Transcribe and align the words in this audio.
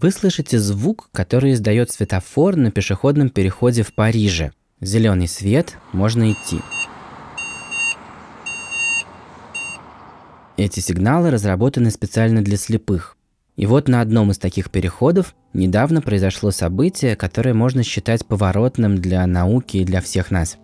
Вы 0.00 0.12
слышите 0.12 0.60
звук, 0.60 1.08
который 1.10 1.54
издает 1.54 1.90
светофор 1.90 2.54
на 2.54 2.70
пешеходном 2.70 3.30
переходе 3.30 3.82
в 3.82 3.92
Париже. 3.92 4.52
Зеленый 4.80 5.26
свет, 5.26 5.76
можно 5.92 6.30
идти. 6.30 6.60
Эти 10.56 10.78
сигналы 10.78 11.32
разработаны 11.32 11.90
специально 11.90 12.42
для 12.42 12.56
слепых. 12.56 13.16
И 13.56 13.66
вот 13.66 13.88
на 13.88 14.00
одном 14.00 14.30
из 14.30 14.38
таких 14.38 14.70
переходов 14.70 15.34
недавно 15.52 16.00
произошло 16.00 16.52
событие, 16.52 17.16
которое 17.16 17.54
можно 17.54 17.82
считать 17.82 18.24
поворотным 18.24 18.98
для 18.98 19.26
науки 19.26 19.78
и 19.78 19.84
для 19.84 20.00
всех 20.00 20.30
нас. 20.30 20.58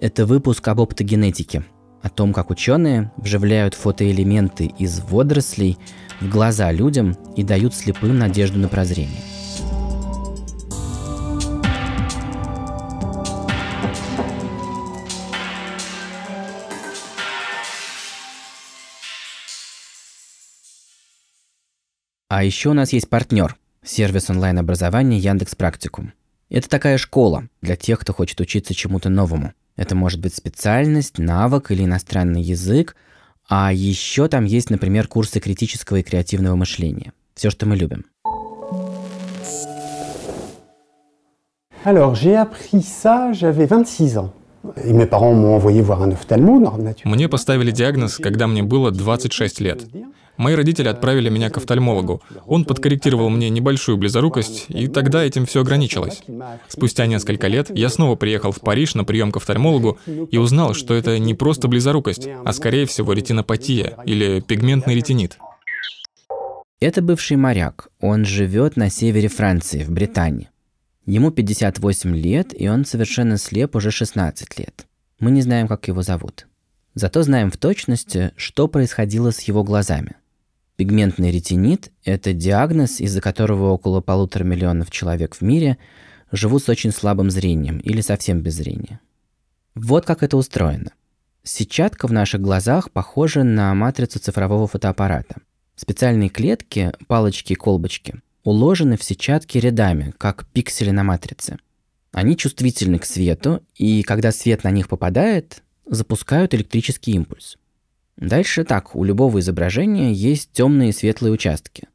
Это 0.00 0.26
выпуск 0.26 0.66
об 0.66 0.80
оптогенетике, 0.80 1.64
о 2.04 2.10
том, 2.10 2.34
как 2.34 2.50
ученые 2.50 3.10
вживляют 3.16 3.72
фотоэлементы 3.72 4.66
из 4.78 5.00
водорослей 5.00 5.78
в 6.20 6.28
глаза 6.28 6.70
людям 6.70 7.16
и 7.34 7.42
дают 7.42 7.74
слепым 7.74 8.18
надежду 8.18 8.58
на 8.58 8.68
прозрение. 8.68 9.22
А 22.28 22.44
еще 22.44 22.70
у 22.70 22.74
нас 22.74 22.92
есть 22.92 23.08
партнер– 23.08 23.56
сервис 23.82 24.28
онлайн-образования 24.28 25.18
Яндекс 25.18 25.54
Практикум. 25.54 26.12
Это 26.50 26.68
такая 26.68 26.98
школа 26.98 27.48
для 27.62 27.76
тех, 27.76 28.00
кто 28.00 28.12
хочет 28.12 28.40
учиться 28.40 28.74
чему-то 28.74 29.08
новому. 29.08 29.54
Это 29.76 29.94
может 29.94 30.20
быть 30.20 30.34
специальность, 30.34 31.18
навык 31.18 31.70
или 31.70 31.84
иностранный 31.84 32.42
язык, 32.42 32.96
а 33.48 33.72
еще 33.72 34.28
там 34.28 34.44
есть, 34.44 34.70
например, 34.70 35.08
курсы 35.08 35.40
критического 35.40 35.98
и 35.98 36.02
креативного 36.02 36.56
мышления. 36.56 37.12
Все, 37.34 37.50
что 37.50 37.66
мы 37.66 37.76
любим. 37.76 38.04
Alors, 41.84 42.14
j'ai 42.14 42.34
appris 42.34 42.80
ça, 42.80 43.32
j'avais 43.32 43.66
26 43.66 44.16
ans. 44.16 44.32
Мне 47.04 47.28
поставили 47.28 47.70
диагноз, 47.70 48.16
когда 48.16 48.46
мне 48.46 48.62
было 48.62 48.90
26 48.90 49.60
лет. 49.60 49.86
Мои 50.36 50.54
родители 50.54 50.88
отправили 50.88 51.28
меня 51.28 51.48
к 51.48 51.56
офтальмологу. 51.56 52.22
Он 52.46 52.64
подкорректировал 52.64 53.30
мне 53.30 53.50
небольшую 53.50 53.98
близорукость, 53.98 54.66
и 54.68 54.88
тогда 54.88 55.24
этим 55.24 55.46
все 55.46 55.60
ограничилось. 55.60 56.22
Спустя 56.68 57.06
несколько 57.06 57.46
лет 57.46 57.70
я 57.76 57.88
снова 57.88 58.16
приехал 58.16 58.50
в 58.50 58.60
Париж 58.60 58.94
на 58.94 59.04
прием 59.04 59.30
к 59.30 59.36
офтальмологу 59.36 59.98
и 60.30 60.36
узнал, 60.36 60.74
что 60.74 60.94
это 60.94 61.18
не 61.18 61.34
просто 61.34 61.68
близорукость, 61.68 62.28
а 62.44 62.52
скорее 62.52 62.86
всего 62.86 63.12
ретинопатия 63.12 63.96
или 64.04 64.40
пигментный 64.40 64.96
ретинит. 64.96 65.38
Это 66.80 67.00
бывший 67.00 67.36
моряк. 67.36 67.88
Он 68.00 68.24
живет 68.24 68.76
на 68.76 68.90
севере 68.90 69.28
Франции, 69.28 69.84
в 69.84 69.90
Британии. 69.90 70.50
Ему 71.06 71.30
58 71.30 72.16
лет, 72.16 72.58
и 72.58 72.68
он 72.68 72.84
совершенно 72.84 73.38
слеп 73.38 73.76
уже 73.76 73.90
16 73.90 74.58
лет. 74.58 74.86
Мы 75.20 75.30
не 75.30 75.42
знаем, 75.42 75.68
как 75.68 75.86
его 75.86 76.02
зовут. 76.02 76.46
Зато 76.94 77.22
знаем 77.22 77.50
в 77.50 77.56
точности, 77.56 78.32
что 78.36 78.68
происходило 78.68 79.30
с 79.30 79.40
его 79.42 79.64
глазами. 79.64 80.16
Пигментный 80.76 81.30
ретинит– 81.30 81.92
это 82.04 82.32
диагноз, 82.32 83.00
из-за 83.00 83.20
которого 83.20 83.70
около 83.70 84.00
полутора 84.00 84.42
миллионов 84.42 84.90
человек 84.90 85.36
в 85.36 85.40
мире 85.40 85.78
живут 86.32 86.64
с 86.64 86.68
очень 86.68 86.90
слабым 86.90 87.30
зрением 87.30 87.78
или 87.78 88.00
совсем 88.00 88.40
без 88.40 88.54
зрения. 88.54 88.98
Вот 89.76 90.04
как 90.04 90.24
это 90.24 90.36
устроено. 90.36 90.90
Сетчатка 91.44 92.08
в 92.08 92.12
наших 92.12 92.40
глазах 92.40 92.90
похожа 92.90 93.44
на 93.44 93.72
матрицу 93.74 94.18
цифрового 94.18 94.66
фотоаппарата. 94.66 95.36
Специальные 95.76 96.28
клетки, 96.28 96.92
палочки 97.06 97.52
и 97.52 97.56
колбочки 97.56 98.20
уложены 98.42 98.96
в 98.96 99.04
сетчатке 99.04 99.60
рядами, 99.60 100.12
как 100.18 100.46
пиксели 100.48 100.90
на 100.90 101.04
матрице. 101.04 101.58
Они 102.12 102.36
чувствительны 102.36 102.98
к 102.98 103.06
свету, 103.06 103.62
и 103.76 104.02
когда 104.02 104.32
свет 104.32 104.64
на 104.64 104.70
них 104.70 104.88
попадает, 104.88 105.62
запускают 105.86 106.52
электрический 106.52 107.12
импульс– 107.12 107.58
Дальше 108.16 108.64
так, 108.64 108.94
у 108.94 109.04
любого 109.04 109.40
изображения 109.40 110.12
есть 110.12 110.50
темные 110.52 110.90
и 110.90 110.92
светлые 110.92 111.32
участки. 111.32 111.88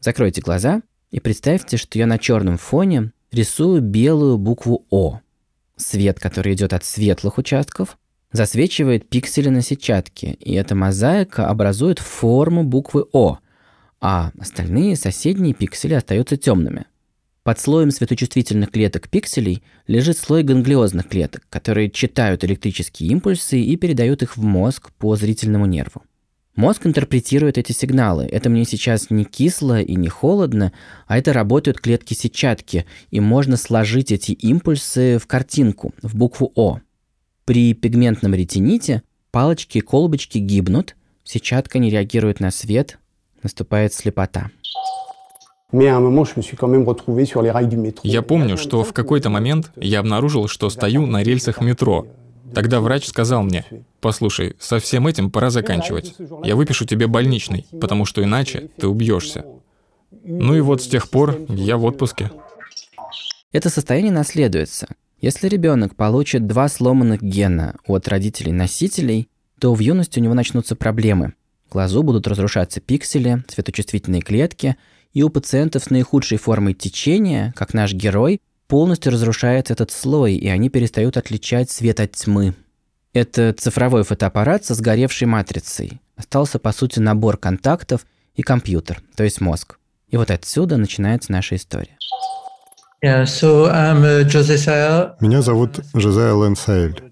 Закройте 0.00 0.40
глаза 0.40 0.82
и 1.10 1.20
представьте, 1.20 1.76
что 1.76 1.98
я 1.98 2.06
на 2.06 2.18
черном 2.18 2.58
фоне 2.58 3.12
рисую 3.30 3.80
белую 3.80 4.38
букву 4.38 4.86
О. 4.90 5.20
Свет, 5.76 6.18
который 6.18 6.54
идет 6.54 6.72
от 6.72 6.84
светлых 6.84 7.38
участков, 7.38 7.98
засвечивает 8.32 9.08
пиксели 9.08 9.48
на 9.48 9.62
сетчатке, 9.62 10.32
и 10.32 10.54
эта 10.54 10.74
мозаика 10.74 11.48
образует 11.48 11.98
форму 11.98 12.64
буквы 12.64 13.06
О, 13.12 13.38
а 14.00 14.32
остальные 14.38 14.96
соседние 14.96 15.54
пиксели 15.54 15.94
остаются 15.94 16.36
темными. 16.36 16.86
Под 17.50 17.58
слоем 17.58 17.90
светочувствительных 17.90 18.70
клеток 18.70 19.08
пикселей 19.08 19.64
лежит 19.88 20.16
слой 20.16 20.44
ганглиозных 20.44 21.08
клеток, 21.08 21.42
которые 21.50 21.90
читают 21.90 22.44
электрические 22.44 23.10
импульсы 23.10 23.60
и 23.60 23.74
передают 23.74 24.22
их 24.22 24.36
в 24.36 24.44
мозг 24.44 24.92
по 24.92 25.16
зрительному 25.16 25.66
нерву. 25.66 26.04
Мозг 26.54 26.86
интерпретирует 26.86 27.58
эти 27.58 27.72
сигналы. 27.72 28.26
Это 28.26 28.50
мне 28.50 28.64
сейчас 28.64 29.10
не 29.10 29.24
кисло 29.24 29.80
и 29.80 29.96
не 29.96 30.06
холодно, 30.06 30.72
а 31.08 31.18
это 31.18 31.32
работают 31.32 31.80
клетки 31.80 32.14
сетчатки, 32.14 32.86
и 33.10 33.18
можно 33.18 33.56
сложить 33.56 34.12
эти 34.12 34.30
импульсы 34.30 35.18
в 35.18 35.26
картинку, 35.26 35.92
в 36.02 36.14
букву 36.14 36.52
О. 36.54 36.78
При 37.46 37.74
пигментном 37.74 38.32
ретините 38.32 39.02
палочки 39.32 39.78
и 39.78 39.80
колбочки 39.80 40.38
гибнут, 40.38 40.94
сетчатка 41.24 41.80
не 41.80 41.90
реагирует 41.90 42.38
на 42.38 42.52
свет, 42.52 43.00
наступает 43.42 43.92
слепота. 43.92 44.52
Я 48.02 48.22
помню, 48.22 48.56
что 48.56 48.82
в 48.82 48.92
какой-то 48.92 49.30
момент 49.30 49.70
я 49.76 50.00
обнаружил, 50.00 50.48
что 50.48 50.68
стою 50.68 51.06
на 51.06 51.22
рельсах 51.22 51.60
метро. 51.60 52.06
Тогда 52.52 52.80
врач 52.80 53.06
сказал 53.06 53.44
мне, 53.44 53.64
послушай, 54.00 54.56
со 54.58 54.80
всем 54.80 55.06
этим 55.06 55.30
пора 55.30 55.50
заканчивать. 55.50 56.14
Я 56.42 56.56
выпишу 56.56 56.84
тебе 56.84 57.06
больничный, 57.06 57.66
потому 57.80 58.04
что 58.04 58.22
иначе 58.24 58.70
ты 58.76 58.88
убьешься. 58.88 59.44
Ну 60.24 60.56
и 60.56 60.60
вот 60.60 60.82
с 60.82 60.88
тех 60.88 61.08
пор 61.08 61.38
я 61.48 61.76
в 61.76 61.84
отпуске. 61.84 62.32
Это 63.52 63.70
состояние 63.70 64.12
наследуется. 64.12 64.88
Если 65.20 65.48
ребенок 65.48 65.94
получит 65.94 66.46
два 66.46 66.68
сломанных 66.68 67.22
гена 67.22 67.76
от 67.86 68.08
родителей-носителей, 68.08 69.28
то 69.60 69.74
в 69.74 69.78
юности 69.78 70.18
у 70.18 70.22
него 70.22 70.34
начнутся 70.34 70.74
проблемы. 70.74 71.34
В 71.68 71.72
глазу 71.72 72.02
будут 72.02 72.26
разрушаться 72.26 72.80
пиксели, 72.80 73.44
светочувствительные 73.48 74.22
клетки– 74.22 74.76
и 75.12 75.22
у 75.22 75.28
пациентов 75.28 75.84
с 75.84 75.90
наихудшей 75.90 76.38
формой 76.38 76.74
течения, 76.74 77.52
как 77.56 77.74
наш 77.74 77.92
герой, 77.92 78.40
полностью 78.68 79.12
разрушается 79.12 79.72
этот 79.72 79.90
слой, 79.90 80.34
и 80.34 80.48
они 80.48 80.68
перестают 80.68 81.16
отличать 81.16 81.70
свет 81.70 82.00
от 82.00 82.12
тьмы. 82.12 82.54
Это 83.12 83.52
цифровой 83.52 84.04
фотоаппарат 84.04 84.64
со 84.64 84.74
сгоревшей 84.74 85.26
матрицей. 85.26 86.00
Остался, 86.16 86.58
по 86.60 86.72
сути, 86.72 87.00
набор 87.00 87.36
контактов 87.36 88.06
и 88.36 88.42
компьютер, 88.42 89.02
то 89.16 89.24
есть 89.24 89.40
мозг. 89.40 89.78
И 90.08 90.16
вот 90.16 90.30
отсюда 90.30 90.76
начинается 90.76 91.32
наша 91.32 91.56
история. 91.56 91.96
Yeah, 93.02 93.24
so 93.24 93.66
uh, 93.66 95.16
Меня 95.20 95.42
зовут 95.42 95.80
Жозея 95.94 96.34
Лэнсаэль. 96.34 97.02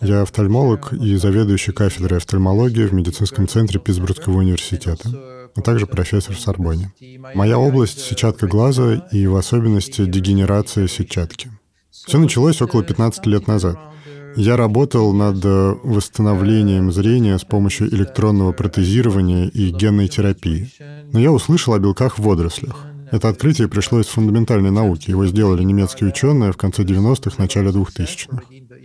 Я 0.00 0.22
офтальмолог 0.22 0.92
и 0.94 1.16
заведующий 1.16 1.72
кафедрой 1.72 2.18
офтальмологии 2.18 2.86
в 2.86 2.94
медицинском 2.94 3.46
центре 3.46 3.78
Питтсбургского 3.78 4.38
университета 4.38 5.33
а 5.56 5.60
также 5.60 5.86
профессор 5.86 6.34
в 6.34 6.40
Сорбоне. 6.40 6.92
Моя 7.34 7.58
область— 7.58 8.00
сетчатка 8.00 8.46
глаза 8.46 9.06
и 9.12 9.26
в 9.26 9.36
особенности 9.36 10.04
дегенерация 10.04 10.88
сетчатки. 10.88 11.50
Все 11.90 12.18
началось 12.18 12.60
около 12.60 12.82
15 12.82 13.26
лет 13.26 13.46
назад. 13.46 13.78
Я 14.36 14.56
работал 14.56 15.12
над 15.12 15.44
восстановлением 15.84 16.90
зрения 16.90 17.38
с 17.38 17.44
помощью 17.44 17.88
электронного 17.94 18.52
протезирования 18.52 19.46
и 19.46 19.70
генной 19.70 20.08
терапии. 20.08 20.72
Но 21.12 21.20
я 21.20 21.30
услышал 21.30 21.72
о 21.72 21.78
белках 21.78 22.18
в 22.18 22.22
водорослях. 22.22 22.86
Это 23.12 23.28
открытие 23.28 23.68
пришло 23.68 24.00
из 24.00 24.06
фундаментальной 24.06 24.72
науки. 24.72 25.10
Его 25.10 25.24
сделали 25.26 25.62
немецкие 25.62 26.08
ученые 26.08 26.50
в 26.50 26.56
конце 26.56 26.82
90-х, 26.82 27.36
начале 27.38 27.70
2000-х. 27.70 28.42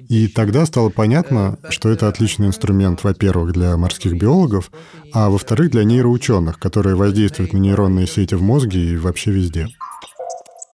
И 0.09 0.27
тогда 0.27 0.65
стало 0.65 0.89
понятно, 0.89 1.59
что 1.69 1.87
это 1.87 2.07
отличный 2.07 2.47
инструмент, 2.47 3.03
во-первых, 3.03 3.53
для 3.53 3.77
морских 3.77 4.13
биологов, 4.13 4.71
а 5.13 5.29
во-вторых, 5.29 5.69
для 5.69 5.83
нейроученых, 5.83 6.57
которые 6.57 6.95
воздействуют 6.95 7.53
на 7.53 7.59
нейронные 7.59 8.07
сети 8.07 8.33
в 8.33 8.41
мозге 8.41 8.93
и 8.93 8.97
вообще 8.97 9.29
везде. 9.29 9.67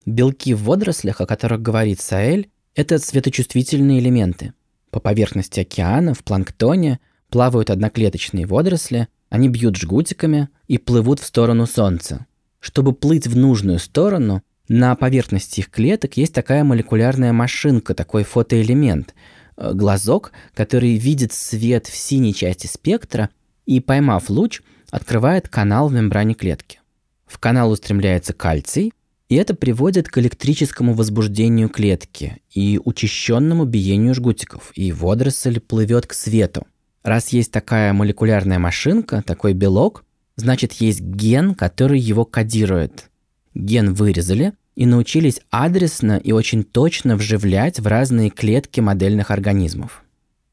Белки 0.07 0.55
в 0.55 0.63
водорослях, 0.63 1.21
о 1.21 1.27
которых 1.27 1.63
говорит 1.63 2.01
Саэль, 2.01 2.49
это 2.77 3.01
светочувствительные 3.01 3.99
элементы. 3.99 4.53
По 4.91 5.01
поверхности 5.01 5.61
океана, 5.61 6.15
в 6.15 6.23
планктоне, 6.23 7.01
плавают 7.29 7.71
одноклеточные 7.71 8.47
водоросли, 8.47 9.09
они 9.31 9.49
бьют 9.49 9.77
жгутиками 9.77 10.49
и 10.69 10.79
плывут 10.79 11.19
в 11.19 11.27
сторону 11.27 11.67
Солнца. 11.67 12.27
Чтобы 12.61 12.93
плыть 12.93 13.27
в 13.27 13.37
нужную 13.37 13.81
сторону, 13.81 14.43
на 14.69 14.95
поверхности 14.97 15.61
их 15.61 15.71
клеток 15.71 16.17
есть 16.17 16.33
такая 16.33 16.65
молекулярная 16.65 17.33
машинка, 17.33 17.95
такой 17.95 18.25
фотоэлемент, 18.25 19.15
э, 19.57 19.73
глазок, 19.75 20.33
который 20.55 20.97
видит 20.97 21.33
свет 21.33 21.87
в 21.87 21.95
синей 21.95 22.33
части 22.33 22.67
спектра 22.67 23.29
и, 23.67 23.81
поймав 23.81 24.31
луч, 24.31 24.63
открывает 24.91 25.49
канал 25.49 25.89
в 25.89 25.93
мембране 25.93 26.35
клетки. 26.35 26.81
В 27.27 27.39
канал 27.39 27.71
устремляется 27.71 28.33
кальций, 28.33 28.93
И 29.31 29.37
это 29.37 29.55
приводит 29.55 30.09
к 30.09 30.19
электрическому 30.19 30.93
возбуждению 30.93 31.71
клетки 31.71 32.43
и 32.53 32.79
учащенному 32.85 33.65
биению 33.65 34.15
жгутиков, 34.15 34.71
и 34.75 34.93
водоросль 34.93 35.61
плывет 35.61 36.07
к 36.07 36.13
свету. 36.13 36.67
Раз 37.03 37.31
есть 37.31 37.51
такая 37.51 37.95
молекулярная 37.95 38.59
машинка, 38.59 39.23
такой 39.27 39.55
белок, 39.55 40.05
значит 40.37 40.75
есть 40.75 41.01
ген, 41.01 41.55
который 41.55 41.99
его 41.99 42.27
кодирует. 42.27 43.11
Ген 43.55 43.95
вырезали 43.95 44.53
и 44.75 44.87
научились 44.87 45.41
адресно 45.51 46.19
и 46.19 46.33
очень 46.33 46.65
точно 46.65 47.17
вживлять 47.17 47.79
в 47.81 47.87
разные 47.87 48.31
клетки 48.31 48.81
модельных 48.81 49.31
организмов. 49.31 50.05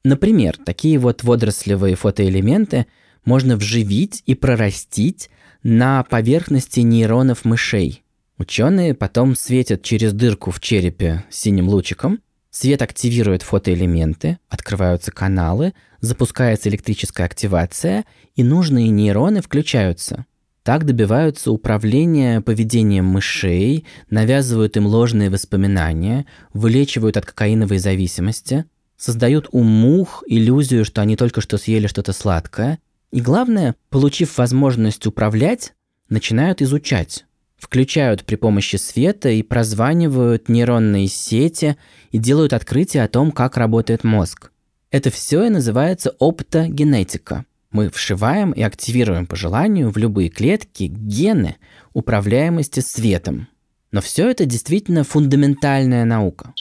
Например, 0.04 0.58
такие 0.58 0.98
вот 0.98 1.24
водорослевые 1.24 1.96
фотоэлементы 1.96 2.88
можно 3.26 3.56
вживить 3.56 4.24
и 4.26 4.36
прорастить 4.36 5.30
на 5.64 6.04
поверхности 6.04 6.80
нейронов 6.80 7.46
мышей. 7.46 8.04
Ученые 8.38 8.96
потом 8.96 9.36
светят 9.36 9.84
через 9.84 10.14
дырку 10.14 10.50
в 10.50 10.60
черепе 10.60 11.24
синим 11.30 11.70
лучиком, 11.70 12.20
свет 12.50 12.82
активирует 12.82 13.44
фотоэлементы, 13.44 14.40
открываются 14.50 15.12
каналы, 15.12 15.74
запускается 16.00 16.70
электрическая 16.70 17.28
активация, 17.28 18.06
и 18.36 18.44
нужные 18.44 18.90
нейроны 18.90 19.42
включаются. 19.42 20.26
Так 20.64 20.86
добиваются 20.86 21.52
управления 21.52 22.40
поведением 22.40 23.06
мышей, 23.06 23.86
навязывают 24.12 24.78
им 24.78 24.86
ложные 24.86 25.32
воспоминания, 25.32 26.28
вылечивают 26.54 27.18
от 27.18 27.26
кокаиновой 27.26 27.80
зависимости, 27.80 28.66
создают 28.96 29.50
у 29.52 29.64
мух 29.64 30.24
иллюзию, 30.28 30.86
что 30.86 31.02
они 31.02 31.16
только 31.16 31.42
что 31.42 31.58
съели 31.58 31.88
что-то 31.88 32.14
сладкое, 32.14 32.78
и 33.12 33.22
главное, 33.22 33.76
получив 33.90 34.38
возможность 34.38 35.08
управлять, 35.08 35.74
начинают 36.10 36.62
изучать. 36.62 37.26
Включают 37.58 38.24
при 38.24 38.36
помощи 38.36 38.76
света 38.76 39.30
и 39.30 39.42
прозванивают 39.42 40.48
нейронные 40.48 41.08
сети 41.08 41.76
и 42.12 42.20
делают 42.20 42.54
открытие 42.54 43.04
о 43.04 43.08
том, 43.08 43.32
как 43.32 43.58
работает 43.58 44.04
мозг. 44.04 44.52
Это 44.92 45.10
все 45.10 45.46
и 45.46 45.50
называется 45.50 46.14
оптогенетика. 46.20 47.46
Мы 47.72 47.90
вшиваем 47.90 48.52
и 48.52 48.62
активируем 48.62 49.26
по 49.26 49.36
желанию 49.36 49.92
в 49.92 49.98
любые 49.98 50.30
клетки 50.30 50.84
гены 50.84 51.56
управляемости 51.94 52.82
светом. 52.82 53.48
Но 53.92 54.02
все 54.02 54.30
это 54.30 54.46
действительно 54.46 55.04
фундаментальная 55.04 56.06
наука. 56.06 56.54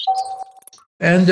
Uh, 1.03 1.25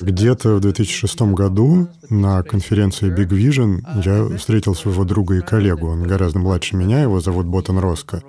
Где-то 0.00 0.54
в 0.54 0.60
2006 0.60 1.20
году 1.20 1.88
на 2.08 2.42
конференции 2.42 3.14
Big 3.14 3.28
Vision 3.28 3.80
я 4.02 4.38
встретил 4.38 4.74
своего 4.74 5.04
друга 5.04 5.34
и 5.34 5.40
коллегу. 5.42 5.88
Он 5.88 6.02
гораздо 6.02 6.38
младше 6.38 6.76
меня, 6.76 7.02
его 7.02 7.20
зовут 7.20 7.46
Ботан 7.46 7.78
Роско. 7.78 8.22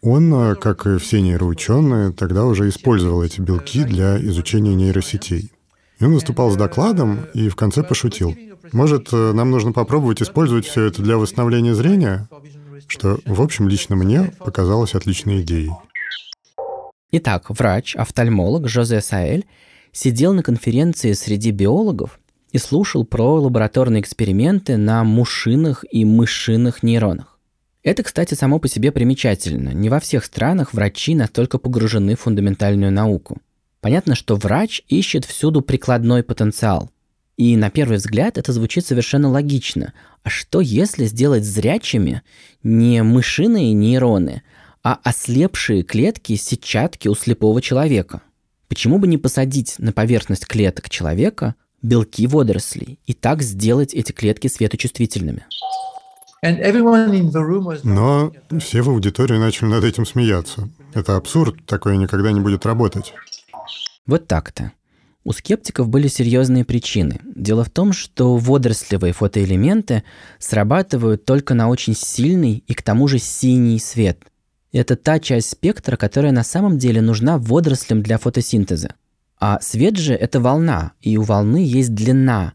Он, 0.00 0.32
э, 0.34 0.54
как 0.54 0.86
и 0.86 0.98
все 0.98 1.20
нейроученые, 1.20 2.12
тогда 2.12 2.44
уже 2.46 2.68
использовал 2.68 3.22
эти 3.22 3.40
белки 3.42 3.84
для 3.84 4.18
изучения 4.22 4.74
нейросетей. 4.74 5.52
И 5.98 6.04
он 6.04 6.14
выступал 6.14 6.50
с 6.50 6.56
докладом 6.56 7.26
и 7.34 7.48
в 7.48 7.56
конце 7.56 7.82
пошутил. 7.82 8.34
Может, 8.72 9.12
э, 9.12 9.32
нам 9.32 9.50
нужно 9.50 9.72
попробовать 9.72 10.22
использовать 10.22 10.66
все 10.66 10.84
это 10.84 11.02
для 11.02 11.16
восстановления 11.16 11.74
зрения? 11.74 12.28
Что, 12.86 13.18
в 13.24 13.40
общем, 13.40 13.68
лично 13.68 13.96
мне 13.96 14.32
показалось 14.38 14.94
отличной 14.94 15.42
идеей. 15.42 15.70
Итак, 17.12 17.46
врач, 17.48 17.94
офтальмолог 17.96 18.68
Жозе 18.68 19.00
Саэль 19.00 19.46
сидел 19.92 20.32
на 20.32 20.42
конференции 20.42 21.12
среди 21.12 21.50
биологов 21.50 22.18
и 22.50 22.58
слушал 22.58 23.04
про 23.04 23.40
лабораторные 23.40 24.00
эксперименты 24.00 24.76
на 24.76 25.04
мушиных 25.04 25.84
и 25.90 26.04
мышиных 26.04 26.82
нейронах. 26.82 27.38
Это, 27.82 28.02
кстати, 28.02 28.34
само 28.34 28.58
по 28.58 28.66
себе 28.66 28.92
примечательно. 28.92 29.70
Не 29.70 29.90
во 29.90 30.00
всех 30.00 30.24
странах 30.24 30.72
врачи 30.72 31.14
настолько 31.14 31.58
погружены 31.58 32.16
в 32.16 32.20
фундаментальную 32.20 32.90
науку. 32.90 33.38
Понятно, 33.80 34.14
что 34.14 34.36
врач 34.36 34.82
ищет 34.88 35.26
всюду 35.26 35.60
прикладной 35.60 36.22
потенциал. 36.22 36.90
И 37.36 37.56
на 37.56 37.70
первый 37.70 37.98
взгляд 37.98 38.38
это 38.38 38.52
звучит 38.52 38.86
совершенно 38.86 39.28
логично. 39.28 39.92
А 40.22 40.30
что 40.30 40.60
если 40.60 41.06
сделать 41.06 41.44
зрячими 41.44 42.22
не 42.62 43.02
мышиные 43.02 43.72
нейроны, 43.72 44.42
а 44.84 45.00
ослепшие 45.02 45.82
клетки 45.82 46.36
сетчатки 46.36 47.08
у 47.08 47.14
слепого 47.14 47.60
человека. 47.60 48.20
Почему 48.68 48.98
бы 48.98 49.06
не 49.06 49.18
посадить 49.18 49.76
на 49.78 49.92
поверхность 49.92 50.46
клеток 50.46 50.90
человека 50.90 51.54
белки 51.82 52.26
водорослей 52.26 52.98
и 53.06 53.14
так 53.14 53.42
сделать 53.42 53.94
эти 53.94 54.12
клетки 54.12 54.48
светочувствительными? 54.48 55.46
Но 57.84 58.32
все 58.60 58.82
в 58.82 58.90
аудитории 58.90 59.38
начали 59.38 59.68
над 59.68 59.84
этим 59.84 60.04
смеяться. 60.04 60.68
Это 60.92 61.16
абсурд, 61.16 61.64
такое 61.64 61.96
никогда 61.96 62.32
не 62.32 62.40
будет 62.40 62.66
работать. 62.66 63.14
Вот 64.06 64.26
так-то. 64.26 64.72
У 65.24 65.32
скептиков 65.32 65.88
были 65.88 66.06
серьезные 66.06 66.64
причины. 66.64 67.20
Дело 67.34 67.64
в 67.64 67.70
том, 67.70 67.92
что 67.92 68.36
водорослевые 68.36 69.12
фотоэлементы 69.12 70.04
срабатывают 70.38 71.24
только 71.24 71.54
на 71.54 71.68
очень 71.68 71.96
сильный 71.96 72.62
и 72.66 72.74
к 72.74 72.82
тому 72.82 73.08
же 73.08 73.18
синий 73.18 73.78
свет– 73.78 74.18
это 74.74 74.96
та 74.96 75.20
часть 75.20 75.50
спектра, 75.50 75.96
которая 75.96 76.32
на 76.32 76.42
самом 76.42 76.78
деле 76.78 77.00
нужна 77.00 77.38
водорослям 77.38 78.02
для 78.02 78.18
фотосинтеза. 78.18 78.94
А 79.38 79.60
свет 79.60 79.96
же– 79.96 80.14
это 80.14 80.40
волна, 80.40 80.92
и 81.00 81.16
у 81.16 81.22
волны 81.22 81.64
есть 81.64 81.94
длина. 81.94 82.54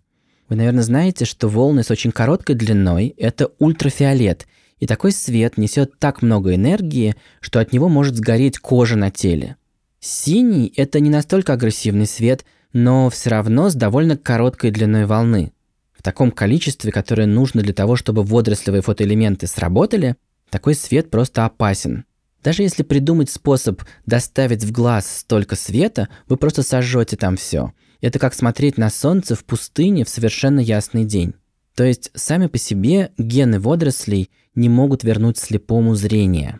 Вы, 0.50 0.58
наверное, 0.58 0.84
знаете, 0.84 1.24
что 1.24 1.48
волны 1.48 1.82
с 1.82 1.92
очень 1.92 2.12
короткой 2.12 2.56
длиной– 2.56 3.14
это 3.18 3.52
ультрафиолет, 3.60 4.48
и 4.80 4.86
такой 4.86 5.14
свет 5.14 5.58
несет 5.58 5.98
так 5.98 6.22
много 6.22 6.54
энергии, 6.56 7.16
что 7.40 7.62
от 7.62 7.72
него 7.72 7.88
может 7.88 8.18
сгореть 8.18 8.60
кожа 8.60 8.98
на 8.98 9.12
теле. 9.12 9.56
Синий– 10.02 10.74
это 10.76 11.00
не 11.00 11.10
настолько 11.10 11.54
агрессивный 11.54 12.06
свет, 12.06 12.44
но 12.74 13.10
все 13.10 13.30
равно 13.30 13.70
с 13.70 13.76
довольно 13.76 14.18
короткой 14.18 14.72
длиной 14.72 15.06
волны. 15.06 15.54
В 15.94 16.04
таком 16.04 16.32
количестве, 16.32 16.92
которое 16.92 17.28
нужно 17.28 17.62
для 17.62 17.74
того, 17.74 17.96
чтобы 17.96 18.24
водорослевые 18.24 18.82
фотоэлементы 18.82 19.48
сработали, 19.48 20.16
такой 20.50 20.76
свет 20.76 21.12
просто 21.12 21.46
опасен. 21.46 22.06
Даже 22.44 22.64
если 22.64 22.84
придумать 22.84 23.30
способ 23.30 23.82
доставить 24.06 24.64
в 24.64 24.72
глаз 24.72 25.20
столько 25.20 25.56
света, 25.56 26.08
вы 26.28 26.38
просто 26.38 26.64
сожжете 26.64 27.18
там 27.18 27.36
все. 27.36 27.74
Это 28.02 28.18
как 28.18 28.34
смотреть 28.34 28.78
на 28.78 28.90
солнце 28.90 29.36
в 29.36 29.44
пустыне 29.44 30.06
в 30.06 30.10
совершенно 30.10 30.62
ясный 30.62 31.04
день. 31.04 31.34
То 31.76 31.84
есть 31.84 32.12
сами 32.14 32.48
по 32.48 32.58
себе 32.58 33.12
гены 33.18 33.60
водорослей 33.60 34.30
не 34.56 34.70
могут 34.70 35.04
вернуть 35.04 35.38
слепому 35.38 35.96
зрение. 35.96 36.60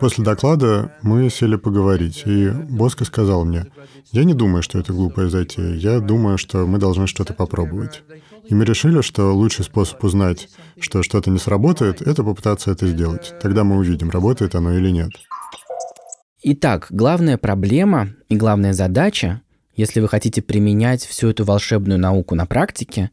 После 0.00 0.24
доклада 0.24 0.92
мы 1.00 1.30
сели 1.30 1.56
поговорить, 1.56 2.22
и 2.26 2.50
Боско 2.50 3.06
сказал 3.06 3.46
мне, 3.46 3.66
«Я 4.12 4.24
не 4.24 4.34
думаю, 4.34 4.62
что 4.62 4.78
это 4.78 4.92
глупая 4.92 5.30
затея. 5.30 5.74
Я 5.74 6.00
думаю, 6.00 6.36
что 6.36 6.66
мы 6.66 6.78
должны 6.78 7.06
что-то 7.06 7.32
попробовать». 7.32 8.02
И 8.46 8.54
мы 8.54 8.64
решили, 8.66 9.00
что 9.00 9.32
лучший 9.32 9.64
способ 9.64 10.02
узнать, 10.04 10.48
что 10.78 11.02
что-то 11.02 11.30
не 11.30 11.38
сработает, 11.38 12.02
это 12.02 12.22
попытаться 12.22 12.70
это 12.70 12.86
сделать. 12.86 13.32
Тогда 13.40 13.64
мы 13.64 13.76
увидим, 13.76 14.10
работает 14.10 14.54
оно 14.54 14.76
или 14.76 14.90
нет. 14.90 15.10
Итак, 16.42 16.88
главная 16.90 17.38
проблема 17.38 18.10
и 18.28 18.36
главная 18.36 18.72
задача, 18.72 19.40
если 19.74 20.00
вы 20.00 20.08
хотите 20.08 20.42
применять 20.42 21.04
всю 21.04 21.28
эту 21.28 21.44
волшебную 21.44 21.98
науку 21.98 22.34
на 22.34 22.44
практике, 22.44 23.10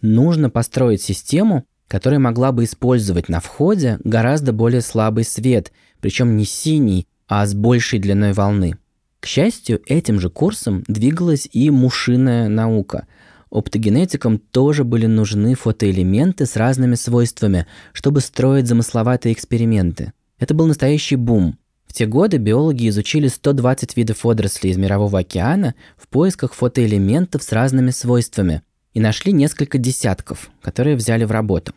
нужно 0.00 0.48
построить 0.48 1.02
систему, 1.02 1.64
которая 1.88 2.20
могла 2.20 2.52
бы 2.52 2.64
использовать 2.64 3.28
на 3.28 3.40
входе 3.40 3.98
гораздо 4.04 4.52
более 4.52 4.82
слабый 4.82 5.24
свет, 5.24 5.72
причем 6.00 6.36
не 6.36 6.44
синий, 6.44 7.08
а 7.26 7.44
с 7.46 7.54
большей 7.54 7.98
длиной 7.98 8.34
волны. 8.34 8.76
К 9.20 9.26
счастью, 9.26 9.82
этим 9.86 10.20
же 10.20 10.30
курсом 10.30 10.84
двигалась 10.86 11.48
и 11.50 11.70
мушиная 11.70 12.48
наука. 12.48 13.06
Оптогенетикам 13.50 14.38
тоже 14.38 14.84
были 14.84 15.06
нужны 15.06 15.54
фотоэлементы 15.54 16.46
с 16.46 16.54
разными 16.56 16.94
свойствами, 16.94 17.66
чтобы 17.92 18.20
строить 18.20 18.68
замысловатые 18.68 19.32
эксперименты. 19.32 20.12
Это 20.38 20.54
был 20.54 20.66
настоящий 20.66 21.16
бум. 21.16 21.58
В 21.86 21.94
те 21.94 22.04
годы 22.06 22.36
биологи 22.36 22.88
изучили 22.90 23.28
120 23.28 23.96
видов 23.96 24.22
водорослей 24.22 24.72
из 24.72 24.76
Мирового 24.76 25.20
океана 25.20 25.74
в 25.96 26.06
поисках 26.08 26.52
фотоэлементов 26.52 27.42
с 27.42 27.50
разными 27.50 27.90
свойствами– 27.90 28.62
и 28.94 29.00
нашли 29.00 29.32
несколько 29.32 29.78
десятков, 29.78 30.50
которые 30.60 30.96
взяли 30.96 31.24
в 31.24 31.30
работу. 31.30 31.72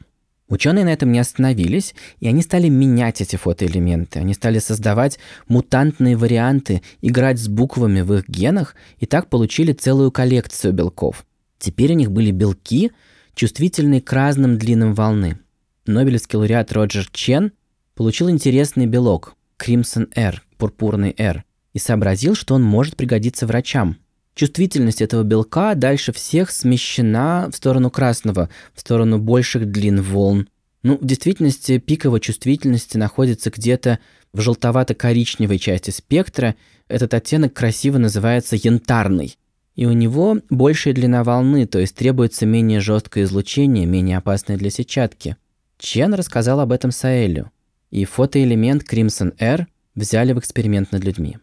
Ученые 0.52 0.84
на 0.84 0.90
этом 0.90 1.14
не 1.14 1.20
остановились, 1.20 1.96
и 2.20 2.28
они 2.28 2.42
стали 2.42 2.68
менять 2.68 3.22
эти 3.22 3.38
фотоэлементы. 3.38 4.20
Они 4.20 4.34
стали 4.34 4.60
создавать 4.60 5.18
мутантные 5.48 6.18
варианты, 6.18 6.82
играть 7.02 7.40
с 7.40 7.48
буквами 7.48 8.02
в 8.02 8.14
их 8.14 8.28
генах, 8.28 8.76
и 8.98 9.06
так 9.06 9.30
получили 9.30 9.72
целую 9.72 10.12
коллекцию 10.12 10.74
белков. 10.74 11.26
Теперь 11.58 11.94
у 11.94 11.96
них 11.96 12.12
были 12.12 12.32
белки, 12.32 12.92
чувствительные 13.34 14.02
к 14.02 14.12
разным 14.12 14.58
длинам 14.58 14.94
волны. 14.94 15.40
Нобелевский 15.86 16.38
лауреат 16.38 16.74
Роджер 16.74 17.08
Чен 17.14 17.54
получил 17.96 18.30
интересный 18.30 18.88
белок– 18.88 19.36
Crimson 19.58 20.12
R, 20.16 20.44
пурпурный 20.58 21.16
R, 21.18 21.46
и 21.72 21.80
сообразил, 21.80 22.36
что 22.36 22.56
он 22.56 22.64
может 22.64 22.98
пригодиться 22.98 23.48
врачам– 23.48 23.96
чувствительность 24.36 25.02
этого 25.02 25.24
белка 25.24 25.76
дальше 25.76 26.14
всех 26.14 26.52
смещена 26.52 27.50
в 27.52 27.56
сторону 27.56 27.90
красного, 27.90 28.50
в 28.74 28.80
сторону 28.80 29.20
больших 29.20 29.70
длин 29.70 30.02
волн. 30.02 30.48
Ну, 30.84 30.98
в 30.98 31.06
действительности 31.06 31.78
пик 31.78 32.06
его 32.06 32.20
чувствительности 32.20 32.98
находится 32.98 33.52
где-то 33.52 34.00
в 34.34 34.40
желтовато-коричневой 34.40 35.60
части 35.60 35.92
спектра. 35.92 36.56
Этот 36.88 37.14
оттенок 37.14 37.54
красиво 37.54 37.98
называется 37.98 38.56
янтарный. 38.56 39.38
И 39.76 39.86
у 39.86 39.94
него 39.94 40.38
большая 40.50 40.94
длина 40.94 41.24
волны, 41.24 41.66
то 41.66 41.80
есть 41.80 41.96
требуется 41.96 42.46
менее 42.46 42.82
жесткое 42.82 43.24
излучение, 43.24 43.86
менее 43.86 44.18
опасное 44.18 44.58
для 44.58 44.70
сетчатки. 44.70 45.38
Чен 45.78 46.14
рассказал 46.14 46.60
об 46.60 46.72
этом 46.72 46.92
Саэлю. 46.92 47.52
И 47.90 48.06
фотоэлемент 48.06 48.84
Crimson 48.84 49.34
R 49.40 49.68
взяли 49.96 50.34
в 50.34 50.40
эксперимент 50.40 50.92
над 50.92 51.04
людьми. 51.04 51.38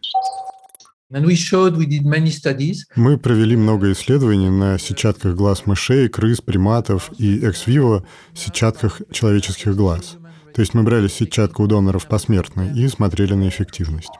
Мы 2.95 3.17
провели 3.17 3.55
много 3.55 3.91
исследований 3.93 4.51
на 4.51 4.77
сетчатках 4.77 5.35
глаз 5.35 5.65
мышей, 5.65 6.07
крыс, 6.07 6.39
приматов 6.39 7.09
и 7.17 7.39
экс-виво 7.39 8.05
сетчатках 8.35 9.01
человеческих 9.11 9.75
глаз. 9.75 10.17
То 10.53 10.61
есть 10.61 10.75
мы 10.75 10.83
брали 10.83 11.07
сетчатку 11.07 11.63
у 11.63 11.67
доноров 11.67 12.07
посмертно 12.07 12.71
и 12.75 12.87
смотрели 12.87 13.33
на 13.33 13.49
эффективность. 13.49 14.11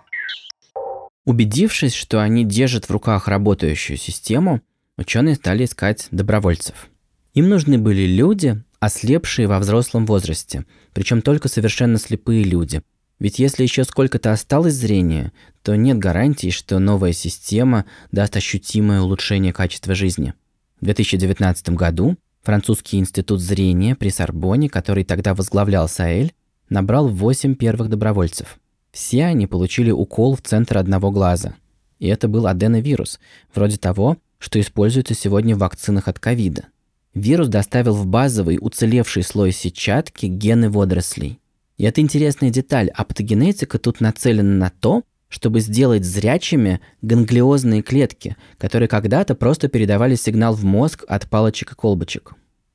Убедившись, 1.25 1.93
что 1.93 2.24
они 2.24 2.43
держат 2.43 2.86
в 2.86 2.91
руках 2.91 3.27
работающую 3.27 3.96
систему, 3.96 4.62
ученые 4.98 5.36
стали 5.36 5.65
искать 5.65 6.08
добровольцев. 6.10 6.88
Им 7.36 7.50
нужны 7.50 7.77
были 7.77 8.08
люди, 8.08 8.63
ослепшие 8.79 9.48
во 9.48 9.60
взрослом 9.60 10.08
возрасте, 10.08 10.65
причем 10.93 11.22
только 11.22 11.50
совершенно 11.50 12.00
слепые 12.00 12.43
люди, 12.43 12.81
ведь 13.19 13.38
если 13.38 13.63
еще 13.63 13.83
сколько-то 13.83 14.31
осталось 14.31 14.73
зрения, 14.73 15.33
то 15.61 15.75
нет 15.75 15.97
гарантии, 15.97 16.49
что 16.49 16.79
новая 16.79 17.11
система 17.11 17.85
даст 18.11 18.35
ощутимое 18.38 19.01
улучшение 19.01 19.51
качества 19.51 19.93
жизни. 19.93 20.33
В 20.79 20.85
2019 20.85 21.69
году 21.71 22.15
французский 22.41 22.97
институт 22.97 23.41
зрения 23.41 23.95
при 23.95 24.09
Сорбоне, 24.09 24.69
который 24.69 25.03
тогда 25.03 25.33
возглавлял 25.35 25.89
Саэль, 25.89 26.33
набрал 26.69 27.09
8 27.09 27.55
первых 27.55 27.89
добровольцев. 27.89 28.57
Все 28.91 29.25
они 29.25 29.47
получили 29.47 29.91
укол 29.91 30.35
в 30.35 30.41
центр 30.41 30.77
одного 30.77 31.11
глаза. 31.11 31.55
И 31.99 32.07
это 32.07 32.29
был 32.29 32.47
аденовирус, 32.47 33.19
вроде 33.53 33.77
того, 33.77 34.17
что 34.38 34.59
используется 34.61 35.13
сегодня 35.13 35.55
в 35.57 35.59
вакцинах 35.59 36.07
от 36.07 36.17
ковида. 36.19 36.67
Вирус 37.13 37.49
доставил 37.49 37.95
в 37.95 38.05
базовый 38.05 38.57
уцелевший 38.61 39.23
слой 39.23 39.51
сетчатки 39.51 40.27
гены 40.27 40.69
водорослей– 40.69 41.39
и 41.79 41.86
это 41.86 42.01
интересная 42.01 42.50
деталь. 42.50 42.89
Аптогенетика 42.89 43.79
тут 43.79 44.01
нацелена 44.01 44.53
на 44.53 44.69
то, 44.69 45.03
чтобы 45.29 45.62
сделать 45.62 46.03
зрячими 46.03 46.81
ганглиозные 47.01 47.81
клетки, 47.81 48.36
которые 48.57 48.89
когда-то 48.89 49.33
просто 49.33 49.69
передавали 49.69 50.15
сигнал 50.15 50.53
в 50.53 50.65
мозг 50.65 51.05
от 51.07 51.29
палочек 51.29 51.71
и 51.71 51.75
колбочек. 51.75 52.33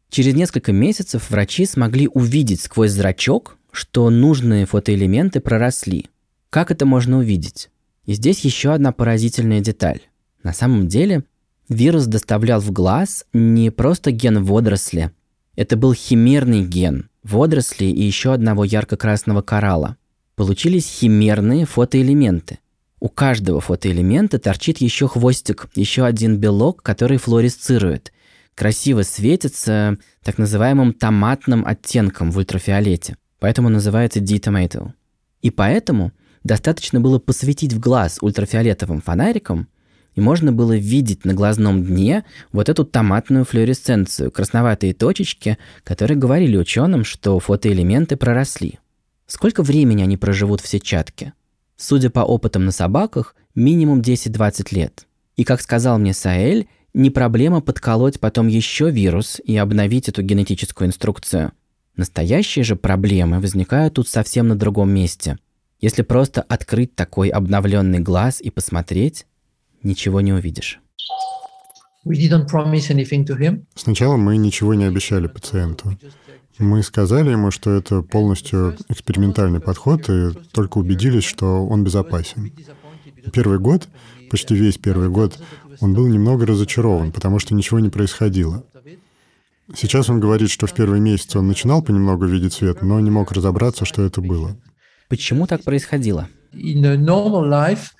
Через 0.08 0.34
несколько 0.34 0.72
месяцев 0.72 1.28
врачи 1.28 1.66
смогли 1.66 2.08
увидеть 2.08 2.62
сквозь 2.62 2.92
зрачок, 2.92 3.58
что 3.72 4.08
нужные 4.08 4.64
фотоэлементы 4.64 5.40
проросли. 5.40 6.06
Как 6.48 6.70
это 6.70 6.86
можно 6.86 7.18
увидеть? 7.18 7.68
И 8.06 8.14
здесь 8.14 8.40
еще 8.40 8.72
одна 8.72 8.92
поразительная 8.92 9.60
деталь. 9.60 10.00
На 10.42 10.54
самом 10.54 10.88
деле, 10.88 11.24
вирус 11.68 12.06
доставлял 12.06 12.60
в 12.60 12.70
глаз 12.70 13.26
не 13.34 13.70
просто 13.70 14.12
ген 14.12 14.42
водоросли, 14.42 15.10
это 15.56 15.76
был 15.76 15.94
химерный 15.94 16.64
ген– 16.64 17.08
водорослей 17.22 17.92
и 17.92 18.02
еще 18.02 18.32
одного 18.32 18.64
ярко-красного 18.64 19.42
коралла. 19.42 19.96
Получились 20.36 20.86
химерные 20.86 21.64
фотоэлементы. 21.64 22.58
У 23.00 23.08
каждого 23.08 23.60
фотоэлемента 23.60 24.38
торчит 24.38 24.78
еще 24.78 25.08
хвостик, 25.08 25.68
еще 25.74 26.04
один 26.04 26.38
белок, 26.38 26.82
который 26.82 27.18
флуоресцирует. 27.18 28.12
Красиво 28.54 29.02
светится 29.02 29.98
так 30.22 30.38
называемым 30.38 30.92
томатным 30.92 31.66
оттенком 31.66 32.30
в 32.30 32.38
ультрафиолете. 32.38 33.16
Поэтому 33.40 33.68
называется 33.68 34.20
D-tomato. 34.20 34.92
И 35.42 35.50
поэтому 35.50 36.12
достаточно 36.44 37.00
было 37.00 37.18
посветить 37.18 37.72
в 37.72 37.80
глаз 37.80 38.18
ультрафиолетовым 38.20 39.02
фонариком, 39.02 39.68
и 40.14 40.20
можно 40.20 40.52
было 40.52 40.76
видеть 40.76 41.24
на 41.24 41.34
глазном 41.34 41.84
дне 41.84 42.24
вот 42.52 42.68
эту 42.68 42.84
томатную 42.84 43.44
флуоресценцию, 43.44 44.30
красноватые 44.30 44.94
точечки, 44.94 45.58
которые 45.82 46.16
говорили 46.16 46.56
ученым, 46.56 47.04
что 47.04 47.38
фотоэлементы 47.40 48.16
проросли. 48.16 48.78
Сколько 49.26 49.62
времени 49.62 50.02
они 50.02 50.16
проживут 50.16 50.60
в 50.60 50.68
сетчатке? 50.68 51.32
Судя 51.76 52.10
по 52.10 52.20
опытам 52.20 52.64
на 52.64 52.72
собаках, 52.72 53.34
минимум 53.54 54.00
10-20 54.00 54.74
лет. 54.74 55.06
И 55.36 55.44
как 55.44 55.60
сказал 55.60 55.98
мне 55.98 56.14
Саэль, 56.14 56.68
не 56.92 57.10
проблема 57.10 57.60
подколоть 57.60 58.20
потом 58.20 58.46
еще 58.46 58.90
вирус 58.90 59.40
и 59.44 59.56
обновить 59.56 60.08
эту 60.08 60.22
генетическую 60.22 60.88
инструкцию. 60.88 61.52
Настоящие 61.96 62.64
же 62.64 62.76
проблемы 62.76 63.40
возникают 63.40 63.94
тут 63.94 64.08
совсем 64.08 64.48
на 64.48 64.56
другом 64.56 64.90
месте. 64.90 65.38
Если 65.80 66.02
просто 66.02 66.42
открыть 66.42 66.94
такой 66.94 67.28
обновленный 67.28 67.98
глаз 67.98 68.40
и 68.40 68.50
посмотреть, 68.50 69.26
ничего 69.84 70.20
не 70.20 70.32
увидишь. 70.32 70.80
Сначала 73.74 74.16
мы 74.16 74.36
ничего 74.36 74.74
не 74.74 74.84
обещали 74.84 75.26
пациенту. 75.26 75.96
Мы 76.58 76.82
сказали 76.82 77.30
ему, 77.30 77.50
что 77.50 77.70
это 77.70 78.02
полностью 78.02 78.76
экспериментальный 78.88 79.60
подход, 79.60 80.08
и 80.08 80.32
только 80.52 80.78
убедились, 80.78 81.24
что 81.24 81.66
он 81.66 81.82
безопасен. 81.82 82.52
Первый 83.32 83.58
год, 83.58 83.88
почти 84.30 84.54
весь 84.54 84.78
первый 84.78 85.08
год, 85.08 85.40
он 85.80 85.94
был 85.94 86.06
немного 86.06 86.46
разочарован, 86.46 87.10
потому 87.10 87.38
что 87.38 87.54
ничего 87.54 87.80
не 87.80 87.88
происходило. 87.88 88.64
Сейчас 89.74 90.10
он 90.10 90.20
говорит, 90.20 90.50
что 90.50 90.66
в 90.66 90.74
первый 90.74 91.00
месяц 91.00 91.34
он 91.34 91.48
начинал 91.48 91.82
понемногу 91.82 92.26
видеть 92.26 92.52
свет, 92.52 92.82
но 92.82 93.00
не 93.00 93.10
мог 93.10 93.32
разобраться, 93.32 93.86
что 93.86 94.02
это 94.02 94.20
было. 94.20 94.56
Почему 95.08 95.46
так 95.46 95.64
происходило? 95.64 96.28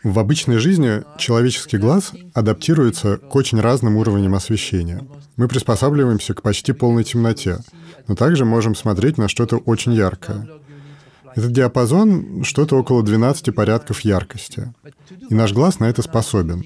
В 0.02 0.18
обычной 0.18 0.58
жизни 0.58 1.02
человеческий 1.18 1.78
глаз 1.78 2.12
адаптируется 2.32 3.18
к 3.18 3.34
очень 3.34 3.60
разным 3.60 3.96
уровням 3.96 4.34
освещения. 4.34 5.06
Мы 5.36 5.48
приспосабливаемся 5.48 6.34
к 6.34 6.42
почти 6.42 6.72
полной 6.72 7.04
темноте, 7.04 7.58
но 8.06 8.14
также 8.14 8.44
можем 8.44 8.74
смотреть 8.74 9.18
на 9.18 9.28
что-то 9.28 9.56
очень 9.56 9.92
яркое. 9.92 10.48
Этот 11.34 11.52
диапазон— 11.52 12.42
что-то 12.44 12.76
около 12.76 13.02
12 13.02 13.54
порядков 13.54 14.00
яркости. 14.00 14.72
И 15.28 15.34
наш 15.34 15.52
глаз 15.52 15.80
на 15.80 15.86
это 15.86 16.02
способен. 16.02 16.62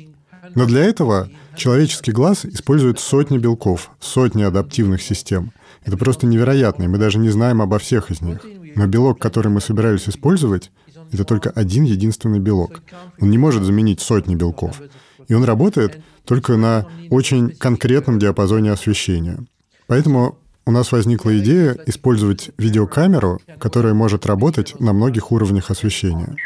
Но 0.55 0.67
для 0.67 0.85
этого 0.85 1.31
человеческий 1.57 2.13
глаз 2.13 2.45
использует 2.45 3.01
сотни 3.01 3.39
белков, 3.39 3.91
сотни 4.01 4.43
адаптивных 4.43 5.03
систем. 5.03 5.53
Это 5.85 5.97
просто 5.97 6.27
невероятно, 6.27 6.85
и 6.85 6.89
мы 6.89 6.99
даже 6.99 7.19
не 7.19 7.31
знаем 7.31 7.63
обо 7.63 7.79
всех 7.79 8.11
из 8.11 8.21
них. 8.21 8.45
Но 8.75 8.87
белок, 8.87 9.19
который 9.19 9.49
мы 9.49 9.61
собирались 9.61 10.09
использовать, 10.09 10.71
это 11.13 11.25
только 11.25 11.51
один 11.51 11.85
единственный 11.85 12.39
белок. 12.39 12.83
Он 13.21 13.31
не 13.31 13.39
может 13.39 13.63
заменить 13.65 14.01
сотни 14.01 14.35
белков. 14.35 14.81
И 15.29 15.35
он 15.35 15.45
работает 15.45 16.01
только 16.25 16.57
на 16.57 16.87
очень 17.11 17.51
конкретном 17.51 18.19
диапазоне 18.19 18.73
освещения. 18.73 19.39
Поэтому 19.87 20.39
у 20.67 20.71
нас 20.71 20.93
возникла 20.93 21.39
идея 21.39 21.77
использовать 21.87 22.51
видеокамеру, 22.59 23.41
которая 23.59 23.95
может 23.95 24.27
работать 24.27 24.79
на 24.79 24.93
многих 24.93 25.33
уровнях 25.33 25.71
освещения. 25.71 26.37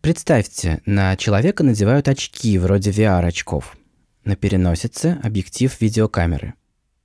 Представьте, 0.00 0.80
на 0.86 1.14
человека 1.16 1.62
надевают 1.62 2.08
очки 2.08 2.58
вроде 2.58 2.90
VR-очков. 2.90 3.76
На 4.24 4.36
переносице 4.36 5.18
объектив 5.22 5.78
видеокамеры. 5.80 6.54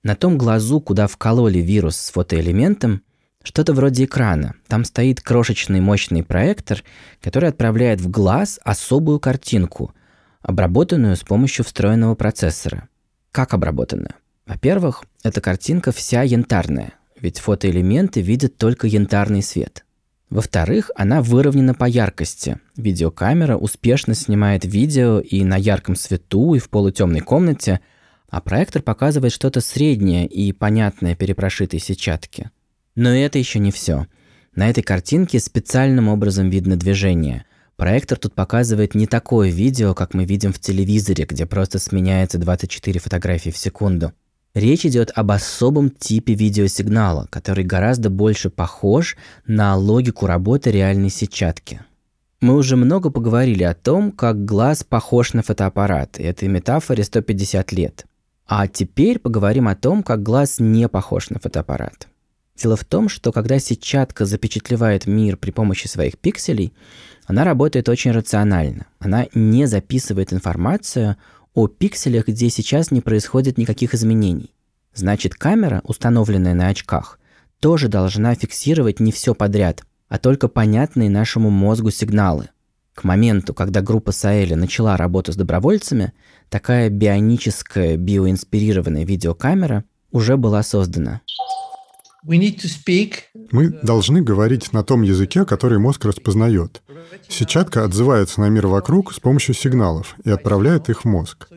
На 0.03 0.15
том 0.15 0.37
глазу, 0.37 0.79
куда 0.79 1.07
вкололи 1.07 1.59
вирус 1.59 1.97
с 1.97 2.11
фотоэлементом, 2.11 3.01
что-то 3.45 3.73
вроде 3.73 4.05
экрана. 4.05 4.55
Там 4.67 4.83
стоит 4.83 5.21
крошечный 5.21 5.79
мощный 5.79 6.23
проектор, 6.23 6.83
который 7.21 7.49
отправляет 7.49 8.01
в 8.01 8.09
глаз 8.09 8.59
особую 8.63 9.19
картинку, 9.19 9.93
обработанную 10.41 11.15
с 11.15 11.21
помощью 11.21 11.63
встроенного 11.63 12.15
процессора. 12.15 12.89
Как 13.31 13.53
обработанную? 13.53 14.15
Во-первых, 14.45 15.03
эта 15.23 15.41
картинка 15.41 15.91
вся 15.91 16.21
янтарная, 16.23 16.93
ведь 17.19 17.39
фотоэлементы 17.39 18.21
видят 18.21 18.57
только 18.57 18.87
янтарный 18.87 19.41
свет. 19.41 19.85
Во-вторых, 20.29 20.91
она 20.95 21.21
выровнена 21.21 21.73
по 21.73 21.85
яркости. 21.85 22.59
Видеокамера 22.75 23.57
успешно 23.57 24.15
снимает 24.15 24.65
видео 24.65 25.19
и 25.19 25.43
на 25.43 25.55
ярком 25.55 25.95
свету, 25.95 26.55
и 26.55 26.59
в 26.59 26.69
полутемной 26.69 27.21
комнате, 27.21 27.79
а 28.29 28.41
проектор 28.41 28.81
показывает 28.81 29.33
что-то 29.33 29.61
среднее 29.61 30.25
и 30.27 30.51
понятное 30.51 31.15
перепрошитой 31.15 31.79
сетчатке. 31.79 32.51
Но 32.95 33.09
это 33.09 33.37
еще 33.37 33.59
не 33.59 33.71
все. 33.71 34.07
На 34.55 34.69
этой 34.69 34.83
картинке 34.83 35.39
специальным 35.39 36.07
образом 36.07 36.49
видно 36.49 36.77
движение. 36.77 37.45
Проектор 37.75 38.17
тут 38.17 38.33
показывает 38.33 38.95
не 38.95 39.05
такое 39.05 39.49
видео, 39.49 39.93
как 39.93 40.13
мы 40.13 40.23
видим 40.23 40.53
в 40.53 40.59
телевизоре, 40.59 41.25
где 41.25 41.45
просто 41.45 41.77
сменяется 41.77 42.37
24 42.37 42.99
фотографии 43.01 43.49
в 43.49 43.57
секунду. 43.57 44.13
Речь 44.53 44.85
идет 44.85 45.11
об 45.13 45.31
особом 45.31 45.89
типе 45.89 46.33
видеосигнала, 46.33 47.27
который 47.29 47.65
гораздо 47.65 48.09
больше 48.09 48.49
похож 48.49 49.17
на 49.45 49.75
логику 49.75 50.27
работы 50.27 50.71
реальной 50.71 51.09
сетчатки. 51.09 51.81
Мы 52.39 52.55
уже 52.55 52.77
много 52.77 53.09
поговорили 53.09 53.63
о 53.63 53.73
том, 53.73 54.13
как 54.13 54.45
глаз 54.45 54.85
похож 54.85 55.33
на 55.33 55.43
фотоаппарат, 55.43 56.17
и 56.17 56.23
этой 56.23 56.47
метафоре 56.47 57.03
150 57.03 57.73
лет. 57.73 58.05
А 58.47 58.69
теперь 58.69 59.19
поговорим 59.19 59.67
о 59.67 59.75
том, 59.75 60.03
как 60.03 60.23
глаз 60.23 60.59
не 60.59 60.87
похож 60.87 61.29
на 61.31 61.39
фотоаппарат. 61.39 62.07
Дело 62.55 62.77
в 62.77 62.85
том, 62.85 63.09
что 63.09 63.31
когда 63.31 63.59
сетчатка 63.59 64.25
запечатлевает 64.25 65.07
мир 65.07 65.35
при 65.35 65.51
помощи 65.51 65.87
своих 65.87 66.17
пикселей, 66.17 66.73
она 67.25 67.43
работает 67.43 67.89
очень 67.89 68.11
рационально. 68.11 68.85
Она 68.99 69.27
не 69.33 69.65
записывает 69.65 70.31
информацию 70.31 71.17
о 71.53 71.67
пикселях, 71.67 72.27
где 72.27 72.49
сейчас 72.49 72.91
не 72.91 73.01
происходит 73.01 73.57
никаких 73.57 73.93
изменений. 73.93 74.53
Значит, 74.93 75.35
камера, 75.35 75.81
установленная 75.83 76.53
на 76.53 76.67
очках, 76.67 77.19
тоже 77.59 77.89
должна 77.89 78.35
фиксировать 78.35 78.99
не 78.99 79.11
все 79.11 79.33
подряд, 79.33 79.83
а 80.07 80.17
только 80.17 80.47
понятные 80.47 81.09
нашему 81.09 81.49
мозгу 81.49 81.91
сигналы. 81.91 82.49
К 82.93 83.03
моменту, 83.03 83.53
когда 83.53 83.81
группа 83.81 84.13
Саэля 84.13 84.55
начала 84.55 84.95
работу 84.95 85.33
с 85.33 85.35
добровольцами, 85.35 86.13
такая 86.49 86.89
бионическая, 86.89 87.97
биоинспирированная 87.97 89.03
видеокамера 89.03 89.83
уже 90.11 90.37
была 90.37 90.63
создана. 90.63 91.21
Мы 93.51 93.69
должны 93.83 94.21
говорить 94.21 94.73
на 94.73 94.83
том 94.83 95.03
языке, 95.03 95.45
который 95.45 95.77
мозг 95.77 96.05
распознает. 96.05 96.81
Сетчатка 97.29 97.83
отзывается 97.83 98.41
на 98.41 98.49
мир 98.49 98.67
вокруг 98.67 99.13
с 99.13 99.19
помощью 99.19 99.53
сигналов 99.53 100.15
и 100.23 100.29
отправляет 100.29 100.89
их 100.89 101.01
в 101.01 101.05
мозг. 101.05 101.47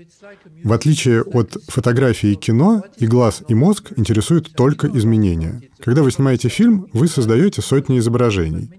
В 0.64 0.72
отличие 0.72 1.22
от 1.22 1.56
фотографии 1.68 2.32
и 2.32 2.37
кино, 2.37 2.82
и 2.98 3.06
глаз, 3.06 3.42
и 3.48 3.54
мозг 3.54 3.92
интересуют 3.96 4.52
только 4.54 4.88
изменения. 4.88 5.62
Когда 5.80 6.02
вы 6.02 6.10
снимаете 6.10 6.48
фильм, 6.48 6.87
вы 6.92 7.08
создаете 7.08 7.62
сотни 7.62 7.98
изображений. 7.98 8.70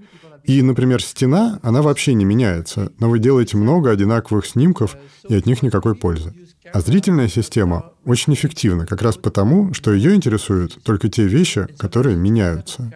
И, 0.43 0.62
например, 0.62 1.01
стена, 1.03 1.60
она 1.63 1.81
вообще 1.81 2.13
не 2.13 2.25
меняется, 2.25 2.91
но 3.00 3.10
вы 3.10 3.19
делаете 3.19 3.58
много 3.58 3.91
одинаковых 3.91 4.46
снимков, 4.46 4.98
и 5.27 5.36
от 5.36 5.46
них 5.46 5.62
никакой 5.62 5.96
пользы. 5.96 6.34
А 6.72 6.81
зрительная 6.81 7.27
система 7.27 7.93
очень 8.05 8.34
эффективна 8.34 8.86
как 8.86 9.01
раз 9.01 9.17
потому, 9.17 9.74
что 9.74 9.93
ее 9.93 10.15
интересуют 10.15 10.81
только 10.84 11.10
те 11.10 11.25
вещи, 11.25 11.67
которые 11.77 12.15
меняются. 12.15 12.91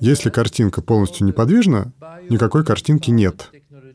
Если 0.00 0.30
картинка 0.30 0.82
полностью 0.82 1.26
неподвижна, 1.26 1.92
никакой 2.28 2.64
картинки 2.64 3.10
нет. 3.10 3.50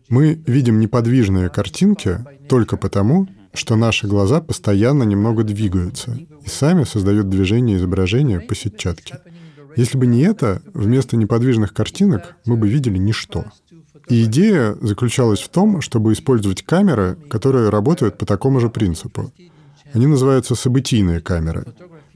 Мы 0.09 0.41
видим 0.45 0.79
неподвижные 0.79 1.49
картинки 1.49 2.19
только 2.47 2.77
потому, 2.77 3.27
что 3.53 3.75
наши 3.75 4.07
глаза 4.07 4.39
постоянно 4.39 5.03
немного 5.03 5.43
двигаются 5.43 6.17
и 6.45 6.47
сами 6.47 6.83
создают 6.83 7.29
движение 7.29 7.77
изображения 7.77 8.39
по 8.39 8.55
сетчатке. 8.55 9.19
Если 9.77 9.97
бы 9.97 10.07
не 10.07 10.21
это, 10.23 10.61
вместо 10.73 11.15
неподвижных 11.15 11.73
картинок 11.73 12.35
мы 12.45 12.57
бы 12.57 12.67
видели 12.67 12.97
ничто. 12.97 13.45
И 14.09 14.23
идея 14.23 14.75
заключалась 14.81 15.39
в 15.39 15.49
том, 15.49 15.81
чтобы 15.81 16.13
использовать 16.13 16.63
камеры, 16.63 17.15
которые 17.29 17.69
работают 17.69 18.17
по 18.17 18.25
такому 18.25 18.59
же 18.59 18.69
принципу. 18.69 19.31
Они 19.93 20.07
называются 20.07 20.55
событийные 20.55 21.21
камеры. 21.21 21.65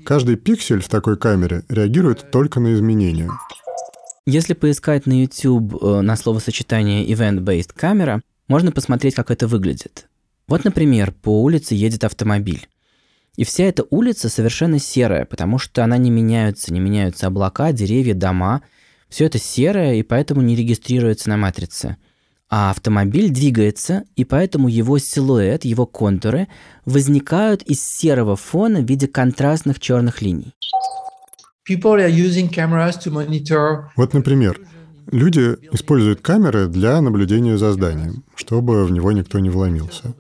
Каждый 0.04 0.38
пиксель 0.38 0.82
в 0.82 0.90
такой 0.90 1.18
камере 1.18 1.64
реагирует 1.70 2.32
только 2.32 2.60
на 2.60 2.74
изменения. 2.74 3.30
Если 4.26 4.54
поискать 4.54 5.06
на 5.06 5.22
YouTube 5.22 5.76
э, 5.82 6.02
на 6.02 6.16
словосочетание 6.16 7.08
event-based 7.08 7.74
камера, 7.76 8.22
можно 8.48 8.72
посмотреть, 8.72 9.16
как 9.16 9.30
это 9.30 9.48
выглядит. 9.48 10.08
Вот, 10.48 10.64
например, 10.64 11.12
по 11.12 11.42
улице 11.42 11.76
едет 11.76 12.04
автомобиль. 12.04 12.68
И 13.38 13.44
вся 13.44 13.64
эта 13.64 13.86
улица 13.90 14.30
совершенно 14.30 14.80
серая, 14.80 15.26
потому 15.26 15.58
что 15.58 15.84
она 15.84 15.98
не 15.98 16.12
меняется, 16.12 16.74
не 16.74 16.80
меняются 16.80 17.28
облака, 17.28 17.72
деревья, 17.72 18.14
дома– 18.14 18.62
все 19.12 19.26
это 19.26 19.38
серое, 19.38 19.96
и 19.96 20.04
поэтому 20.04 20.42
не 20.42 20.56
регистрируется 20.56 21.30
на 21.30 21.38
матрице. 21.38 21.98
А 22.50 22.72
автомобиль 22.72 23.30
двигается, 23.30 24.04
и 24.16 24.24
поэтому 24.26 24.70
его 24.70 24.98
силуэт, 24.98 25.66
его 25.66 25.86
контуры 25.86 26.48
возникают 26.86 27.62
из 27.62 27.84
серого 27.84 28.36
фона 28.36 28.80
в 28.80 28.86
виде 28.86 29.08
контрастных 29.08 29.80
черных 29.80 30.22
линий. 30.22 30.54
Вот, 33.96 34.14
например, 34.14 34.62
люди 35.12 35.58
используют 35.74 36.22
камеры 36.22 36.68
для 36.68 37.00
наблюдения 37.02 37.58
за 37.58 37.74
зданием, 37.74 38.24
чтобы 38.36 38.86
в 38.86 38.92
него 38.92 39.12
никто 39.12 39.40
не 39.40 39.50
вломился. 39.50 40.14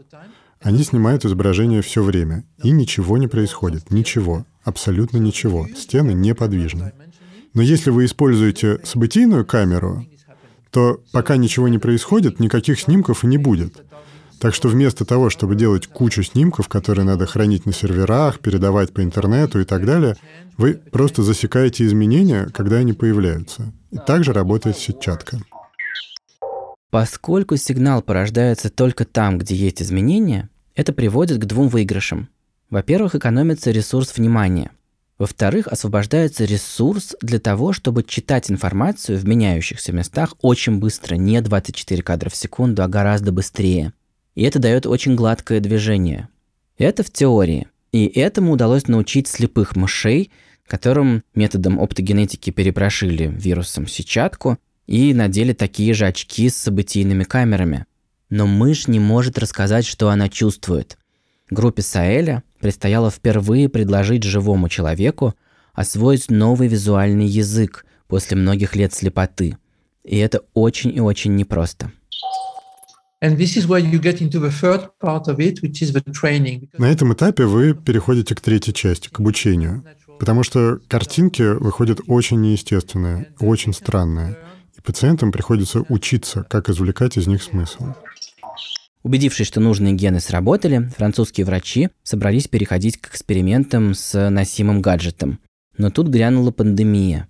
Они 0.61 0.83
снимают 0.83 1.25
изображение 1.25 1.81
все 1.81 2.03
время, 2.03 2.43
и 2.61 2.69
ничего 2.69 3.17
не 3.17 3.27
происходит, 3.27 3.89
ничего, 3.89 4.45
абсолютно 4.63 5.17
ничего, 5.17 5.67
стены 5.75 6.11
неподвижны. 6.11 6.91
Но 7.53 7.61
если 7.61 7.89
вы 7.89 8.05
используете 8.05 8.79
событийную 8.83 9.45
камеру, 9.45 10.05
то 10.69 11.01
пока 11.11 11.37
ничего 11.37 11.67
не 11.67 11.79
происходит, 11.79 12.39
никаких 12.39 12.79
снимков 12.79 13.23
и 13.23 13.27
не 13.27 13.37
будет. 13.37 13.83
Так 14.39 14.55
что 14.55 14.69
вместо 14.69 15.03
того, 15.03 15.29
чтобы 15.29 15.55
делать 15.55 15.87
кучу 15.87 16.23
снимков, 16.23 16.67
которые 16.67 17.05
надо 17.05 17.25
хранить 17.25 17.65
на 17.65 17.73
серверах, 17.73 18.39
передавать 18.39 18.93
по 18.93 19.03
интернету 19.03 19.59
и 19.59 19.65
так 19.65 19.85
далее, 19.85 20.15
вы 20.57 20.75
просто 20.75 21.23
засекаете 21.23 21.85
изменения, 21.85 22.49
когда 22.53 22.77
они 22.77 22.93
появляются. 22.93 23.73
И 23.91 23.97
также 23.97 24.31
работает 24.31 24.77
сетчатка. 24.77 25.39
Поскольку 26.91 27.55
сигнал 27.55 28.01
порождается 28.01 28.69
только 28.69 29.05
там, 29.05 29.37
где 29.37 29.55
есть 29.55 29.81
изменения, 29.81 30.49
это 30.75 30.93
приводит 30.93 31.37
к 31.37 31.45
двум 31.45 31.67
выигрышам. 31.67 32.29
Во-первых, 32.69 33.15
экономится 33.15 33.71
ресурс 33.71 34.15
внимания– 34.17 34.71
во-вторых, 35.21 35.67
освобождается 35.67 36.45
ресурс 36.45 37.15
для 37.21 37.37
того, 37.37 37.73
чтобы 37.73 38.01
читать 38.01 38.49
информацию 38.49 39.19
в 39.19 39.27
меняющихся 39.27 39.91
местах 39.93 40.33
очень 40.41 40.79
быстро, 40.79 41.13
не 41.13 41.39
24 41.41 42.01
кадра 42.01 42.31
в 42.31 42.35
секунду, 42.35 42.81
а 42.81 42.87
гораздо 42.87 43.31
быстрее. 43.31 43.93
И 44.33 44.41
это 44.41 44.57
дает 44.57 44.87
очень 44.87 45.13
гладкое 45.13 45.59
движение. 45.59 46.27
Это 46.79 47.03
в 47.03 47.11
теории. 47.11 47.67
И 47.91 48.07
этому 48.07 48.53
удалось 48.53 48.87
научить 48.87 49.27
слепых 49.27 49.75
мышей, 49.75 50.31
которым 50.65 51.21
методом 51.35 51.79
оптогенетики 51.79 52.49
перепрошили 52.49 53.27
вирусом 53.27 53.85
сетчатку 53.85 54.57
и 54.87 55.13
надели 55.13 55.53
такие 55.53 55.93
же 55.93 56.07
очки 56.07 56.49
с 56.49 56.57
событийными 56.57 57.25
камерами. 57.25 57.85
Но 58.31 58.47
мышь 58.47 58.87
не 58.87 58.99
может 58.99 59.37
рассказать, 59.37 59.85
что 59.85 60.09
она 60.09 60.29
чувствует. 60.29 60.97
Группе 61.51 61.83
Саэля 61.83 62.43
предстояло 62.59 63.11
впервые 63.11 63.69
предложить 63.69 64.23
живому 64.23 64.69
человеку 64.69 65.35
освоить 65.73 66.31
новый 66.31 66.67
визуальный 66.67 67.27
язык 67.27 67.85
после 68.07 68.37
многих 68.37 68.75
лет 68.75 68.93
слепоты. 68.93 69.57
И 70.03 70.17
это 70.17 70.41
очень 70.53 70.95
и 70.95 70.99
очень 70.99 71.35
непросто. 71.35 71.91
На 76.77 76.91
этом 76.91 77.13
этапе 77.13 77.45
вы 77.45 77.75
переходите 77.75 78.33
к 78.33 78.41
третьей 78.41 78.73
части, 78.73 79.09
к 79.09 79.19
обучению. 79.19 79.83
Потому 80.19 80.43
что 80.43 80.79
картинки 80.87 81.41
выходят 81.41 81.99
очень 82.07 82.41
неестественные, 82.41 83.33
очень 83.39 83.73
странные. 83.73 84.37
И 84.77 84.81
пациентам 84.81 85.31
приходится 85.31 85.83
учиться, 85.89 86.45
как 86.49 86.69
извлекать 86.69 87.17
из 87.17 87.27
них 87.27 87.43
смысл. 87.43 87.93
Убедившись, 89.03 89.47
что 89.47 89.59
нужные 89.59 89.93
гены 89.93 90.19
сработали, 90.19 90.89
французские 90.95 91.45
врачи 91.45 91.89
собрались 92.03 92.47
переходить 92.47 92.97
к 92.97 93.07
экспериментам 93.07 93.95
с 93.95 94.29
носимым 94.29 94.81
гаджетом. 94.81 95.39
Но 95.77 95.89
тут 95.89 96.07
грянула 96.07 96.51
пандемия. 96.51 97.27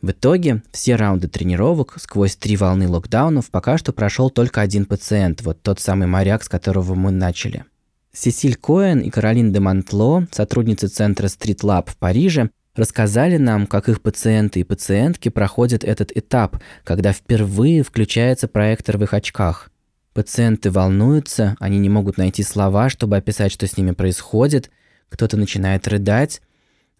В 0.00 0.12
итоге 0.12 0.62
все 0.72 0.96
раунды 0.96 1.28
тренировок 1.28 1.96
сквозь 1.98 2.36
три 2.36 2.56
волны 2.56 2.88
локдаунов 2.88 3.50
пока 3.50 3.76
что 3.76 3.92
прошел 3.92 4.30
только 4.30 4.60
один 4.60 4.86
пациент, 4.86 5.42
вот 5.42 5.62
тот 5.62 5.80
самый 5.80 6.06
моряк, 6.06 6.42
с 6.42 6.48
которого 6.48 6.94
мы 6.94 7.10
начали. 7.10 7.64
Сесиль 8.12 8.56
Коэн 8.56 9.00
и 9.00 9.10
Каролин 9.10 9.52
де 9.52 9.60
Монтло, 9.60 10.26
сотрудницы 10.32 10.88
центра 10.88 11.26
Street 11.26 11.60
Lab 11.62 11.90
в 11.90 11.96
Париже, 11.96 12.50
рассказали 12.74 13.36
нам, 13.36 13.66
как 13.66 13.88
их 13.88 14.00
пациенты 14.00 14.60
и 14.60 14.64
пациентки 14.64 15.28
проходят 15.28 15.84
этот 15.84 16.16
этап, 16.16 16.56
когда 16.84 17.12
впервые 17.12 17.82
включается 17.82 18.48
проектор 18.48 18.96
в 18.96 19.04
их 19.04 19.12
очках. 19.12 19.69
Пациенты 20.12 20.70
волнуются, 20.70 21.56
они 21.60 21.78
не 21.78 21.88
могут 21.88 22.18
найти 22.18 22.42
слова, 22.42 22.88
чтобы 22.88 23.16
описать, 23.16 23.52
что 23.52 23.66
с 23.66 23.76
ними 23.76 23.92
происходит, 23.92 24.70
кто-то 25.08 25.36
начинает 25.36 25.86
рыдать. 25.86 26.42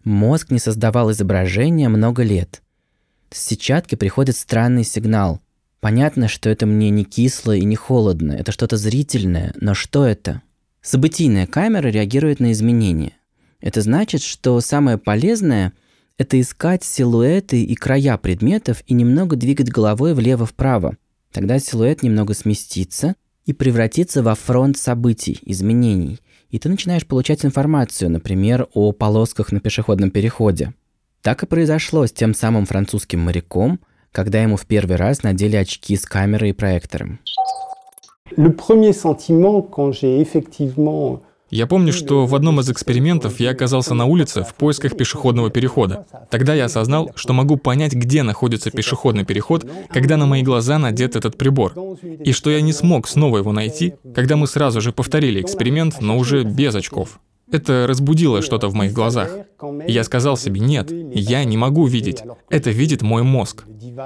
Мозг 0.03 0.49
не 0.49 0.59
создавал 0.59 1.11
изображения 1.11 1.89
много 1.89 2.23
лет. 2.23 2.61
С 3.29 3.39
сетчатки 3.45 3.95
приходит 3.95 4.37
странный 4.37 4.83
сигнал. 4.83 5.41
Понятно, 5.81 6.27
что 6.27 6.49
это 6.49 6.65
мне 6.65 6.89
не 6.89 7.03
кисло 7.03 7.55
и 7.55 7.65
не 7.65 7.75
холодно, 7.75 8.33
это 8.33 8.51
что-то 8.51 8.77
зрительное, 8.77 9.53
но 9.59 9.73
что 9.73 10.05
это? 10.05 10.41
Событийная 10.81 11.47
камера 11.47 11.87
реагирует 11.87 12.39
на 12.39 12.51
изменения. 12.51 13.13
Это 13.59 13.81
значит, 13.81 14.21
что 14.21 14.59
самое 14.61 14.97
полезное– 14.97 15.73
это 16.17 16.39
искать 16.39 16.83
силуэты 16.83 17.63
и 17.63 17.75
края 17.75 18.17
предметов 18.17 18.83
и 18.87 18.93
немного 18.93 19.35
двигать 19.35 19.69
головой 19.69 20.13
влево-вправо, 20.13 20.97
Тогда 21.31 21.59
силуэт 21.59 22.03
немного 22.03 22.33
сместится 22.33 23.15
и 23.45 23.53
превратится 23.53 24.21
во 24.21 24.35
фронт 24.35 24.77
событий, 24.77 25.39
изменений. 25.43 26.19
И 26.49 26.59
ты 26.59 26.69
начинаешь 26.69 27.07
получать 27.07 27.45
информацию, 27.45 28.11
например, 28.11 28.67
о 28.73 28.91
полосках 28.91 29.51
на 29.51 29.59
пешеходном 29.59 30.11
переходе. 30.11 30.73
Так 31.21 31.43
и 31.43 31.45
произошло 31.45 32.05
с 32.05 32.11
тем 32.11 32.33
самым 32.33 32.65
французским 32.65 33.19
моряком, 33.21 33.79
когда 34.11 34.41
ему 34.41 34.57
в 34.57 34.65
первый 34.65 34.97
раз 34.97 35.23
надели 35.23 35.55
очки 35.55 35.95
с 35.95 36.05
камерой 36.05 36.49
и 36.49 36.53
проектором. 36.53 37.19
Le 38.37 38.49
premier 38.49 38.93
sentiment, 38.93 39.61
quand 39.61 39.91
j'ai 39.91 40.21
effectivement 40.21 41.21
Я 41.51 41.67
помню, 41.67 41.91
что 41.91 42.25
в 42.25 42.33
одном 42.33 42.61
из 42.61 42.69
экспериментов 42.69 43.41
я 43.41 43.51
оказался 43.51 43.93
на 43.93 44.05
улице 44.05 44.43
в 44.43 44.55
поисках 44.55 44.95
пешеходного 44.95 45.49
перехода. 45.49 46.05
Тогда 46.29 46.53
я 46.53 46.65
осознал, 46.65 47.11
что 47.15 47.33
могу 47.33 47.57
понять, 47.57 47.91
где 47.93 48.23
находится 48.23 48.71
пешеходный 48.71 49.25
переход, 49.25 49.69
когда 49.89 50.15
на 50.15 50.25
мои 50.25 50.43
глаза 50.43 50.79
надет 50.79 51.17
этот 51.17 51.37
прибор. 51.37 51.73
И 52.23 52.31
что 52.31 52.49
я 52.49 52.61
не 52.61 52.71
смог 52.71 53.05
снова 53.05 53.39
его 53.39 53.51
найти, 53.51 53.95
когда 54.15 54.37
мы 54.37 54.47
сразу 54.47 54.79
же 54.79 54.93
повторили 54.93 55.41
эксперимент, 55.41 55.99
но 55.99 56.17
уже 56.17 56.43
без 56.43 56.73
очков. 56.73 57.19
Это 57.51 57.85
разбудило 57.87 58.41
что-то 58.41 58.69
в 58.69 58.73
моих 58.73 58.93
глазах. 58.93 59.29
И 59.87 59.91
я 59.91 60.03
сказал 60.03 60.37
себе, 60.37 60.61
нет, 60.61 60.89
я 61.13 61.43
не 61.43 61.57
могу 61.57 61.85
видеть. 61.85 62.23
Это 62.49 62.71
видит 62.71 63.01
мой 63.01 63.23
мозг. 63.23 63.65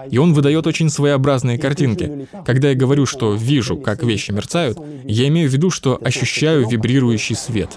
И 0.10 0.18
он 0.18 0.34
выдает 0.34 0.66
очень 0.66 0.90
своеобразные 0.90 1.60
картинки. 1.60 2.28
Когда 2.46 2.70
я 2.70 2.76
говорю, 2.76 3.06
что 3.06 3.36
вижу, 3.36 3.78
как 3.78 4.04
вещи 4.04 4.32
мерцают, 4.32 4.80
я 5.04 5.28
имею 5.28 5.50
в 5.50 5.54
виду, 5.54 5.70
что 5.70 6.00
ощущаю 6.02 6.68
вибрирующий 6.68 7.36
свет. 7.36 7.70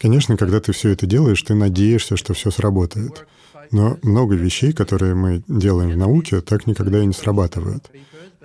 Конечно, 0.00 0.36
когда 0.36 0.58
ты 0.60 0.72
все 0.72 0.90
это 0.90 1.06
делаешь, 1.06 1.40
ты 1.42 1.54
надеешься, 1.54 2.16
что 2.16 2.34
все 2.34 2.50
сработает. 2.50 3.26
Но 3.70 3.98
много 4.02 4.34
вещей, 4.34 4.72
которые 4.72 5.14
мы 5.14 5.42
делаем 5.48 5.90
в 5.90 5.96
науке, 5.96 6.40
так 6.40 6.66
никогда 6.66 7.02
и 7.02 7.06
не 7.06 7.12
срабатывают. 7.12 7.90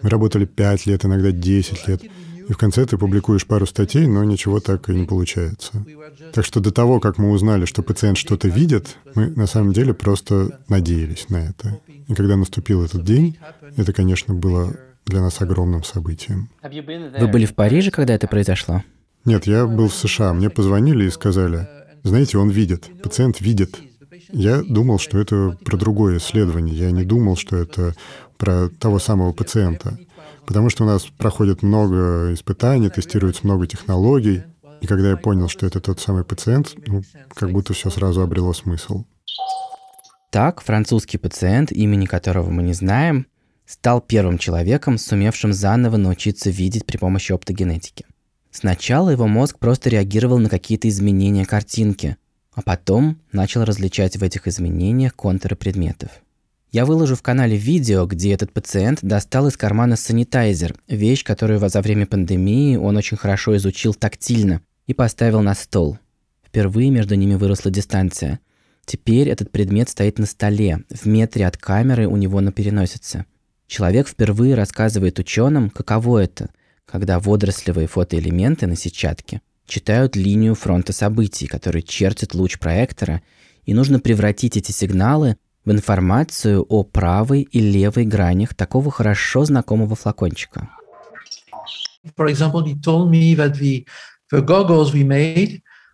Мы 0.02 0.10
работали 0.10 0.46
5 0.46 0.86
лет, 0.88 1.06
иногда 1.06 1.32
10 1.32 1.88
лет, 1.88 2.04
и 2.50 2.54
в 2.54 2.58
конце 2.58 2.86
ты 2.86 2.98
публикуешь 2.98 3.46
пару 3.46 3.66
статей, 3.66 4.08
но 4.08 4.24
ничего 4.24 4.60
так 4.60 4.90
и 4.90 4.94
не 4.94 5.06
получается. 5.06 5.86
Так 6.34 6.44
что 6.44 6.60
до 6.60 6.72
того, 6.72 7.00
как 7.00 7.18
мы 7.18 7.30
узнали, 7.30 7.66
что 7.66 7.84
пациент 7.84 8.18
что-то 8.18 8.48
видит, 8.48 8.98
мы 9.16 9.28
на 9.28 9.46
самом 9.46 9.74
деле 9.74 9.94
просто 9.94 10.60
надеялись 10.68 11.30
на 11.30 11.38
это. 11.38 11.80
И 12.08 12.14
когда 12.14 12.36
наступил 12.36 12.84
этот 12.84 13.04
день, 13.04 13.38
это, 13.78 13.94
конечно, 13.94 14.34
было 14.34 14.74
для 15.06 15.22
нас 15.22 15.40
огромным 15.42 15.84
событием. 15.84 16.50
Вы 16.64 17.28
были 17.28 17.46
в 17.46 17.54
Париже, 17.54 17.92
когда 17.92 18.16
это 18.16 18.28
произошло? 18.28 18.84
Нет, 19.24 19.46
я 19.46 19.68
был 19.68 19.88
в 19.88 19.96
США. 19.96 20.34
Мне 20.34 20.50
позвонили 20.50 21.06
и 21.06 21.10
сказали, 21.10 21.68
знаете, 22.04 22.38
он 22.38 22.50
видит, 22.50 22.90
пациент 23.04 23.40
видит. 23.40 23.78
Я 24.32 24.62
думал, 24.62 25.00
что 25.00 25.20
это 25.20 25.58
про 25.64 25.78
другое 25.78 26.18
исследование. 26.18 26.76
Я 26.76 26.92
не 26.92 27.04
думал, 27.04 27.36
что 27.36 27.58
это 27.58 27.96
про 28.38 28.70
того 28.70 29.00
самого 29.00 29.34
пациента. 29.34 29.98
Потому 30.46 30.70
что 30.70 30.84
у 30.84 30.88
нас 30.88 31.04
проходит 31.18 31.64
много 31.64 32.34
испытаний, 32.34 32.90
тестируется 32.90 33.42
много 33.44 33.68
технологий. 33.68 34.44
И 34.82 34.88
когда 34.88 35.12
я 35.12 35.18
понял, 35.18 35.48
что 35.48 35.66
это 35.66 35.80
тот 35.80 36.00
самый 36.00 36.24
пациент, 36.24 36.74
ну, 36.88 37.04
как 37.36 37.52
будто 37.52 37.74
все 37.74 37.90
сразу 37.90 38.22
обрело 38.22 38.54
смысл. 38.54 39.04
Так, 40.32 40.62
французский 40.62 41.18
пациент, 41.18 41.72
имени 41.72 42.06
которого 42.06 42.50
мы 42.50 42.64
не 42.64 42.74
знаем, 42.74 43.28
стал 43.66 44.02
первым 44.02 44.38
человеком, 44.38 44.98
сумевшим 44.98 45.54
заново 45.54 45.98
научиться 45.98 46.50
видеть 46.50 46.86
при 46.86 46.98
помощи 46.98 47.32
оптогенетики. 47.32 48.06
Сначала 48.50 49.10
его 49.10 49.28
мозг 49.28 49.60
просто 49.60 49.90
реагировал 49.90 50.40
на 50.40 50.50
какие-то 50.50 50.90
изменения 50.90 51.46
картинки, 51.46 52.18
а 52.54 52.62
потом 52.62 53.20
начал 53.32 53.64
различать 53.64 54.18
в 54.18 54.24
этих 54.24 54.48
изменениях 54.48 55.16
контуры 55.16 55.56
предметов. 55.56 56.12
Я 56.72 56.86
выложу 56.86 57.16
в 57.16 57.22
канале 57.22 57.58
видео, 57.58 58.06
где 58.06 58.34
этот 58.34 58.54
пациент 58.54 59.00
достал 59.02 59.48
из 59.48 59.58
кармана 59.58 59.98
санитайзер, 59.98 60.76
вещь, 60.88 61.24
которую 61.24 61.60
за 61.60 61.82
время 61.82 62.06
пандемии 62.06 62.78
он 62.78 62.96
очень 62.96 63.18
хорошо 63.18 63.58
изучил 63.58 63.94
тактильно 63.94 64.62
и 64.88 64.94
поставил 64.94 65.42
на 65.42 65.54
стол. 65.54 65.98
Впервые 66.46 66.90
между 66.90 67.16
ними 67.16 67.36
выросла 67.36 67.72
дистанция. 67.72 68.40
Теперь 68.86 69.30
этот 69.30 69.52
предмет 69.52 69.90
стоит 69.90 70.18
на 70.18 70.26
столе, 70.26 70.84
в 70.90 71.06
метре 71.06 71.46
от 71.46 71.58
камеры 71.58 72.08
у 72.08 72.16
него 72.16 72.40
на 72.42 72.52
переносице. 72.52 73.26
Человек 73.68 74.08
впервые 74.08 74.56
рассказывает 74.56 75.20
ученым, 75.20 75.70
каково 75.70 76.20
это, 76.20 76.50
когда 76.86 77.20
водорослевые 77.20 77.88
фотоэлементы 77.88 78.68
на 78.68 78.76
сетчатке 78.76 79.42
читают 79.72 80.16
линию 80.18 80.54
фронта 80.54 80.92
событий, 80.92 81.48
который 81.48 81.82
чертит 81.82 82.36
луч 82.36 82.60
проектора, 82.60 83.22
и 83.64 83.74
нужно 83.74 84.00
превратить 84.00 84.58
эти 84.58 84.72
сигналы 84.72 85.38
в 85.64 85.72
информацию 85.72 86.66
о 86.68 86.84
правой 86.84 87.44
и 87.44 87.60
левой 87.60 88.06
гранях 88.06 88.54
такого 88.54 88.92
хорошо 88.92 89.46
знакомого 89.46 89.96
флакончика. 89.96 90.70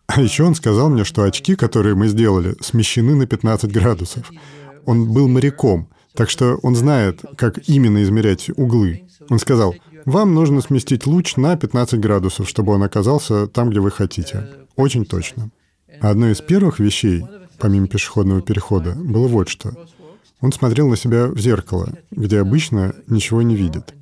А 0.08 0.22
еще 0.22 0.44
он 0.44 0.56
сказал 0.56 0.90
мне, 0.90 1.04
что 1.04 1.24
очки, 1.24 1.56
которые 1.56 1.96
мы 1.96 2.08
сделали, 2.08 2.56
смещены 2.62 3.13
на 3.13 3.28
15 3.28 3.72
градусов. 3.72 4.32
Он 4.86 5.12
был 5.12 5.28
моряком, 5.28 5.90
так 6.16 6.30
что 6.30 6.56
он 6.63 6.76
знает, 6.76 7.22
как 7.36 7.60
именно 7.68 8.02
измерять 8.02 8.50
углы. 8.56 9.04
Он 9.30 9.38
сказал, 9.38 9.76
вам 10.08 10.34
нужно 10.34 10.62
сместить 10.62 11.06
луч 11.06 11.36
на 11.36 11.58
15 11.58 12.00
градусов, 12.00 12.48
чтобы 12.48 12.74
он 12.74 12.82
оказался 12.82 13.46
там, 13.46 13.70
где 13.70 13.82
вы 13.82 13.91
хотите. 13.91 14.48
Очень 14.78 15.06
точно. 15.06 15.52
Одной 16.00 16.32
из 16.32 16.39
первых 16.39 16.80
вещей, 16.80 17.26
помимо 17.60 17.88
пешеходного 17.88 18.41
перехода, 18.41 18.93
было 18.93 19.28
вот 19.28 19.50
что. 19.50 19.74
Он 20.39 20.54
смотрел 20.54 20.88
на 20.88 20.96
себя 20.96 21.28
в 21.28 21.38
зеркало, 21.39 21.89
где 22.12 22.39
обычно 22.39 22.96
ничего 23.08 23.41
не 23.41 23.58
видит. 23.58 23.93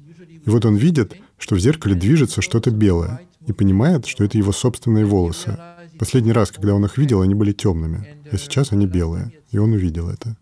И 0.46 0.50
вот 0.50 0.64
он 0.66 0.76
видит, 0.76 1.16
что 1.40 1.56
в 1.56 1.60
зеркале 1.60 1.96
движется 1.96 2.44
что-то 2.44 2.70
белое, 2.70 3.22
и 3.48 3.52
понимает, 3.52 4.06
что 4.06 4.24
это 4.24 4.38
его 4.38 4.52
собственные 4.52 5.06
волосы. 5.06 5.58
Последний 5.98 6.34
раз, 6.34 6.52
когда 6.52 6.76
он 6.76 6.86
их 6.86 7.00
видел, 7.00 7.22
они 7.22 7.34
были 7.34 7.52
темными, 7.52 8.20
а 8.32 8.38
сейчас 8.38 8.72
они 8.72 8.86
белые, 8.86 9.32
и 9.50 9.58
он 9.58 9.72
увидел 9.74 10.10
это. 10.10 10.38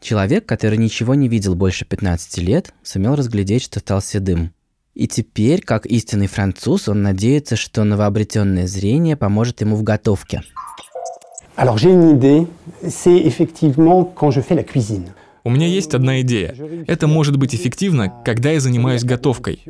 Человек, 0.00 0.46
который 0.46 0.78
ничего 0.78 1.14
не 1.14 1.28
видел 1.28 1.54
больше 1.54 1.84
15 1.84 2.38
лет, 2.38 2.72
сумел 2.82 3.16
разглядеть, 3.16 3.62
что 3.62 3.80
стал 3.80 4.00
седым. 4.00 4.52
И 4.94 5.06
теперь, 5.06 5.60
как 5.60 5.84
истинный 5.84 6.26
француз, 6.26 6.88
он 6.88 7.02
надеется, 7.02 7.54
что 7.56 7.84
новообретенное 7.84 8.66
зрение 8.66 9.16
поможет 9.16 9.60
ему 9.60 9.76
в 9.76 9.82
готовке. 9.82 10.42
Alors 11.56 11.76
j'ai 11.76 11.90
une 11.90 12.16
idée, 12.16 12.46
c'est 12.88 13.18
effectivement 13.18 14.04
quand 14.04 14.30
je 14.30 14.40
fais 14.40 14.54
la 14.54 14.64
cuisine. 14.64 15.10
У 15.42 15.50
меня 15.50 15.66
есть 15.66 15.94
одна 15.94 16.20
идея. 16.20 16.54
Это 16.86 17.06
может 17.06 17.36
быть 17.36 17.54
эффективно, 17.54 18.12
когда 18.24 18.50
я 18.50 18.60
занимаюсь 18.60 19.04
готовкой. 19.04 19.62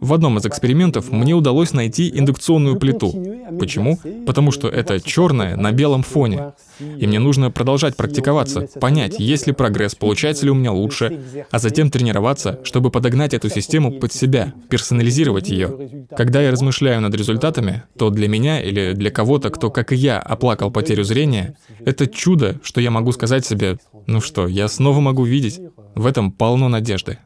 В 0.00 0.14
одном 0.14 0.38
из 0.38 0.46
экспериментов 0.46 1.10
мне 1.12 1.34
удалось 1.34 1.72
найти 1.72 2.10
индукционную 2.18 2.78
плиту. 2.78 3.12
Почему? 3.58 3.98
Потому 4.26 4.52
что 4.52 4.68
это 4.68 5.00
черное 5.00 5.56
на 5.56 5.72
белом 5.72 6.02
фоне. 6.02 6.52
И 6.80 7.06
мне 7.06 7.18
нужно 7.18 7.50
продолжать 7.50 7.96
практиковаться, 7.96 8.68
понять, 8.80 9.18
есть 9.18 9.46
ли 9.46 9.52
прогресс, 9.52 9.94
получается 9.94 10.44
ли 10.44 10.50
у 10.50 10.54
меня 10.54 10.72
лучше, 10.72 11.20
а 11.50 11.58
затем 11.58 11.90
тренироваться, 11.90 12.60
чтобы 12.64 12.90
подогнать 12.90 13.34
эту 13.34 13.48
систему 13.48 13.92
под 13.92 14.12
себя, 14.12 14.54
персонализировать 14.68 15.48
ее. 15.48 16.06
Когда 16.16 16.40
я 16.42 16.50
размышляю 16.50 17.00
над 17.00 17.14
результатами, 17.14 17.82
то 17.96 18.10
для 18.10 18.28
меня 18.28 18.60
или 18.60 18.92
для 18.92 19.10
кого-то, 19.10 19.50
кто, 19.50 19.70
как 19.70 19.92
и 19.92 19.96
я, 19.96 20.18
оплакал 20.20 20.70
потерю 20.70 21.04
зрения, 21.04 21.56
это 21.84 22.06
чудо, 22.06 22.60
что 22.62 22.80
я 22.80 22.90
могу 22.90 23.12
сказать 23.12 23.44
себе, 23.44 23.78
ну 24.06 24.20
что, 24.20 24.46
я 24.46 24.68
снова 24.68 25.00
могу 25.00 25.24
видеть. 25.24 25.60
В 25.94 26.06
этом 26.06 26.30
полно 26.30 26.68
надежды. 26.68 27.18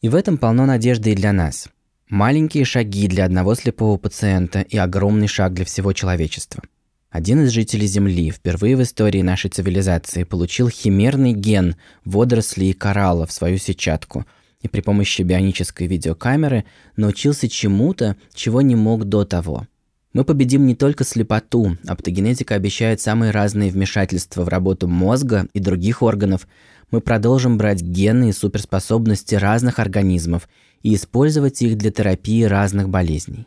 И 0.00 0.08
в 0.08 0.14
этом 0.14 0.38
полно 0.38 0.64
надежды 0.64 1.12
и 1.12 1.14
для 1.14 1.32
нас. 1.32 1.68
Маленькие 2.08 2.64
шаги 2.64 3.08
для 3.08 3.26
одного 3.26 3.54
слепого 3.54 3.98
пациента 3.98 4.62
и 4.62 4.78
огромный 4.78 5.26
шаг 5.26 5.52
для 5.52 5.66
всего 5.66 5.92
человечества– 5.92 6.62
один 7.10 7.44
из 7.44 7.52
жителей 7.52 7.86
Земли 7.86 8.30
впервые 8.30 8.76
в 8.76 8.82
истории 8.82 9.22
нашей 9.22 9.48
цивилизации 9.48 10.24
получил 10.24 10.68
химерный 10.68 11.32
ген 11.32 11.76
водорослей 12.04 12.70
и 12.70 12.74
коралла 12.74 13.26
в 13.26 13.32
свою 13.32 13.56
сетчатку 13.56 14.26
и 14.60 14.68
при 14.68 14.82
помощи 14.82 15.22
бионической 15.22 15.86
видеокамеры 15.86 16.64
научился 16.96 17.48
чему-то, 17.48 18.16
чего 18.34 18.60
не 18.60 18.74
мог 18.74 19.04
до 19.04 19.24
того. 19.24 19.66
Мы 20.12 20.24
победим 20.24 20.66
не 20.66 20.74
только 20.74 21.04
слепоту, 21.04 21.78
оптогенетика 21.86 22.56
обещает 22.56 23.00
самые 23.00 23.30
разные 23.30 23.70
вмешательства 23.70 24.42
в 24.42 24.48
работу 24.48 24.88
мозга 24.88 25.46
и 25.54 25.60
других 25.60 26.02
органов. 26.02 26.46
Мы 26.90 27.00
продолжим 27.00 27.56
брать 27.56 27.80
гены 27.80 28.30
и 28.30 28.32
суперспособности 28.32 29.34
разных 29.34 29.78
организмов 29.78 30.48
и 30.82 30.94
использовать 30.94 31.62
их 31.62 31.78
для 31.78 31.90
терапии 31.90 32.42
разных 32.42 32.88
болезней. 32.88 33.44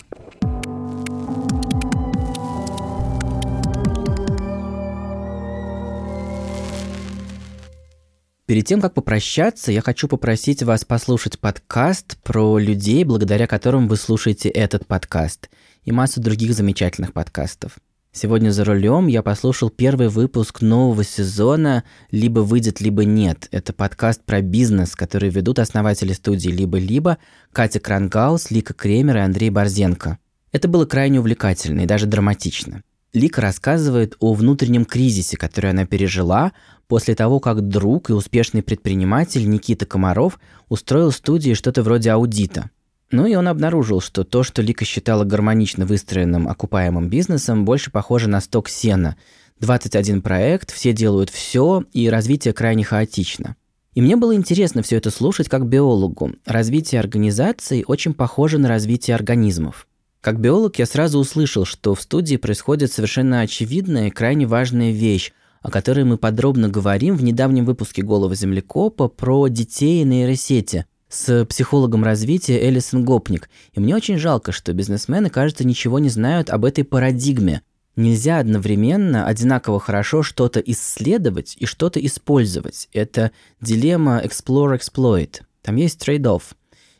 Перед 8.51 8.65
тем, 8.65 8.81
как 8.81 8.93
попрощаться, 8.93 9.71
я 9.71 9.79
хочу 9.79 10.09
попросить 10.09 10.61
вас 10.61 10.83
послушать 10.83 11.39
подкаст 11.39 12.17
про 12.21 12.57
людей, 12.57 13.05
благодаря 13.05 13.47
которым 13.47 13.87
вы 13.87 13.95
слушаете 13.95 14.49
этот 14.49 14.85
подкаст, 14.85 15.49
и 15.85 15.93
массу 15.93 16.19
других 16.19 16.53
замечательных 16.53 17.13
подкастов. 17.13 17.77
Сегодня 18.11 18.49
за 18.49 18.65
рулем 18.65 19.07
я 19.07 19.23
послушал 19.23 19.69
первый 19.69 20.09
выпуск 20.09 20.61
нового 20.61 21.05
сезона 21.05 21.85
«Либо 22.11 22.41
выйдет, 22.41 22.81
либо 22.81 23.05
нет». 23.05 23.47
Это 23.51 23.71
подкаст 23.71 24.21
про 24.25 24.41
бизнес, 24.41 24.97
который 24.97 25.29
ведут 25.29 25.57
основатели 25.57 26.11
студии 26.11 26.49
«Либо-либо» 26.49 27.19
Катя 27.53 27.79
Крангаус, 27.79 28.51
Лика 28.51 28.73
Кремер 28.73 29.15
и 29.15 29.21
Андрей 29.21 29.49
Борзенко. 29.49 30.17
Это 30.51 30.67
было 30.67 30.85
крайне 30.85 31.21
увлекательно 31.21 31.83
и 31.83 31.85
даже 31.85 32.05
драматично. 32.05 32.83
Лика 33.13 33.41
рассказывает 33.41 34.15
о 34.19 34.33
внутреннем 34.33 34.85
кризисе, 34.85 35.35
который 35.35 35.71
она 35.71 35.85
пережила 35.85 36.53
после 36.87 37.13
того, 37.13 37.39
как 37.41 37.67
друг 37.67 38.09
и 38.09 38.13
успешный 38.13 38.63
предприниматель 38.63 39.49
Никита 39.49 39.85
Комаров 39.85 40.39
устроил 40.69 41.11
студии 41.11 41.53
что-то 41.53 41.83
вроде 41.83 42.11
аудита. 42.11 42.69
Ну 43.11 43.25
и 43.25 43.35
он 43.35 43.49
обнаружил, 43.49 43.99
что 43.99 44.23
то, 44.23 44.43
что 44.43 44.61
Лика 44.61 44.85
считала 44.85 45.25
гармонично 45.25 45.85
выстроенным 45.85 46.47
окупаемым 46.47 47.09
бизнесом, 47.09 47.65
больше 47.65 47.91
похоже 47.91 48.29
на 48.29 48.39
сток 48.39 48.69
сена. 48.69 49.17
21 49.59 50.21
проект, 50.21 50.71
все 50.71 50.93
делают 50.93 51.29
все, 51.29 51.83
и 51.91 52.09
развитие 52.09 52.53
крайне 52.53 52.85
хаотично. 52.85 53.57
И 53.93 54.01
мне 54.01 54.15
было 54.15 54.33
интересно 54.33 54.81
все 54.81 54.95
это 54.95 55.11
слушать 55.11 55.49
как 55.49 55.67
биологу. 55.67 56.31
Развитие 56.45 57.01
организаций 57.01 57.83
очень 57.85 58.13
похоже 58.13 58.57
на 58.57 58.69
развитие 58.69 59.15
организмов. 59.15 59.85
Как 60.21 60.39
биолог 60.39 60.77
я 60.77 60.85
сразу 60.85 61.17
услышал, 61.17 61.65
что 61.65 61.95
в 61.95 62.01
студии 62.01 62.35
происходит 62.35 62.93
совершенно 62.93 63.41
очевидная 63.41 64.07
и 64.07 64.11
крайне 64.11 64.45
важная 64.45 64.91
вещь, 64.91 65.33
о 65.63 65.71
которой 65.71 66.03
мы 66.03 66.17
подробно 66.19 66.69
говорим 66.69 67.15
в 67.17 67.23
недавнем 67.23 67.65
выпуске 67.65 68.03
«Голого 68.03 68.35
землекопа» 68.35 69.07
про 69.07 69.47
детей 69.47 70.01
и 70.01 70.05
нейросети 70.05 70.85
с 71.09 71.43
психологом 71.45 72.03
развития 72.03 72.69
Элисон 72.69 73.03
Гопник. 73.03 73.49
И 73.73 73.79
мне 73.79 73.95
очень 73.95 74.19
жалко, 74.19 74.51
что 74.51 74.73
бизнесмены, 74.73 75.31
кажется, 75.31 75.65
ничего 75.65 75.97
не 75.97 76.09
знают 76.09 76.51
об 76.51 76.65
этой 76.65 76.83
парадигме. 76.83 77.63
Нельзя 77.95 78.37
одновременно 78.37 79.25
одинаково 79.25 79.79
хорошо 79.79 80.21
что-то 80.21 80.59
исследовать 80.59 81.55
и 81.57 81.65
что-то 81.65 81.99
использовать. 82.05 82.89
Это 82.93 83.31
дилемма 83.59 84.21
explore-exploit. 84.23 85.41
Там 85.63 85.77
есть 85.77 85.99
trade-off. 86.07 86.43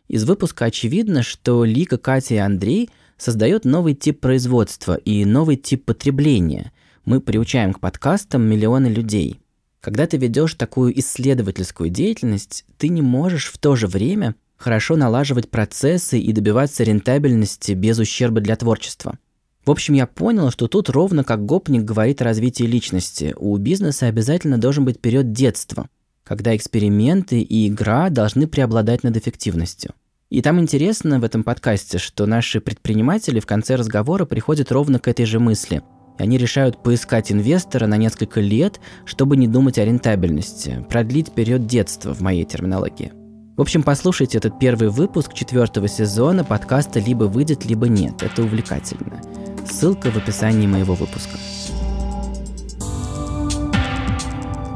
Из 0.07 0.23
выпуска 0.23 0.65
очевидно, 0.65 1.21
что 1.21 1.63
Лика, 1.63 1.99
Катя 1.99 2.33
и 2.33 2.37
Андрей– 2.37 2.89
создает 3.21 3.65
новый 3.65 3.93
тип 3.93 4.19
производства 4.19 4.95
и 4.95 5.25
новый 5.25 5.55
тип 5.55 5.85
потребления. 5.85 6.71
Мы 7.05 7.21
приучаем 7.21 7.71
к 7.71 7.79
подкастам 7.79 8.41
миллионы 8.41 8.87
людей. 8.87 9.39
Когда 9.79 10.07
ты 10.07 10.17
ведешь 10.17 10.55
такую 10.55 10.97
исследовательскую 10.99 11.91
деятельность, 11.91 12.65
ты 12.77 12.89
не 12.89 13.03
можешь 13.03 13.51
в 13.51 13.59
то 13.59 13.75
же 13.75 13.85
время 13.85 14.35
хорошо 14.57 14.95
налаживать 14.95 15.51
процессы 15.51 16.19
и 16.19 16.33
добиваться 16.33 16.83
рентабельности 16.83 17.73
без 17.73 17.99
ущерба 17.99 18.41
для 18.41 18.55
творчества. 18.55 19.19
В 19.65 19.69
общем, 19.69 19.93
я 19.93 20.07
понял, 20.07 20.49
что 20.49 20.67
тут 20.67 20.89
ровно 20.89 21.23
как 21.23 21.45
гопник 21.45 21.83
говорит 21.83 22.21
о 22.21 22.25
развитии 22.25 22.63
личности. 22.63 23.35
У 23.37 23.55
бизнеса 23.57 24.07
обязательно 24.07 24.57
должен 24.57 24.83
быть 24.83 24.99
период 24.99 25.31
детства, 25.31 25.89
когда 26.23 26.55
эксперименты 26.55 27.41
и 27.41 27.67
игра 27.67 28.09
должны 28.09 28.47
преобладать 28.47 29.03
над 29.03 29.15
эффективностью. 29.15 29.93
И 30.31 30.41
там 30.41 30.61
интересно 30.61 31.19
в 31.19 31.25
этом 31.25 31.43
подкасте, 31.43 31.97
что 31.97 32.25
наши 32.25 32.61
предприниматели 32.61 33.41
в 33.41 33.45
конце 33.45 33.75
разговора 33.75 34.23
приходят 34.23 34.71
ровно 34.71 34.97
к 34.97 35.09
этой 35.09 35.25
же 35.25 35.41
мысли. 35.41 35.81
Они 36.17 36.37
решают 36.37 36.81
поискать 36.81 37.33
инвестора 37.33 37.85
на 37.85 37.97
несколько 37.97 38.39
лет, 38.39 38.79
чтобы 39.03 39.35
не 39.35 39.45
думать 39.45 39.77
о 39.77 39.83
рентабельности, 39.83 40.85
продлить 40.89 41.33
период 41.33 41.67
детства 41.67 42.13
в 42.13 42.21
моей 42.21 42.45
терминологии. 42.45 43.11
В 43.57 43.61
общем, 43.61 43.83
послушайте 43.83 44.37
этот 44.37 44.57
первый 44.57 44.87
выпуск 44.87 45.33
четвертого 45.33 45.89
сезона 45.89 46.45
подкаста 46.45 47.01
«Либо 47.01 47.25
выйдет, 47.25 47.65
либо 47.65 47.89
нет». 47.89 48.23
Это 48.23 48.41
увлекательно. 48.41 49.21
Ссылка 49.69 50.11
в 50.11 50.15
описании 50.15 50.65
моего 50.65 50.93
выпуска. 50.93 51.37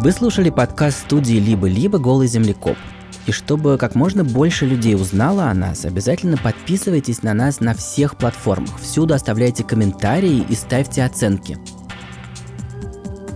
Вы 0.01 0.11
слушали 0.11 0.49
подкаст 0.49 1.05
студии 1.05 1.37
«Либо-либо. 1.37 1.97
Голый 1.97 2.27
землекоп». 2.27 2.75
И 3.25 3.31
чтобы 3.31 3.77
как 3.77 3.95
можно 3.95 4.23
больше 4.23 4.65
людей 4.65 4.95
узнало 4.95 5.45
о 5.45 5.53
нас, 5.53 5.85
обязательно 5.85 6.37
подписывайтесь 6.37 7.23
на 7.23 7.33
нас 7.33 7.59
на 7.59 7.73
всех 7.73 8.17
платформах. 8.17 8.79
Всюду 8.79 9.13
оставляйте 9.13 9.63
комментарии 9.63 10.45
и 10.47 10.55
ставьте 10.55 11.03
оценки. 11.03 11.57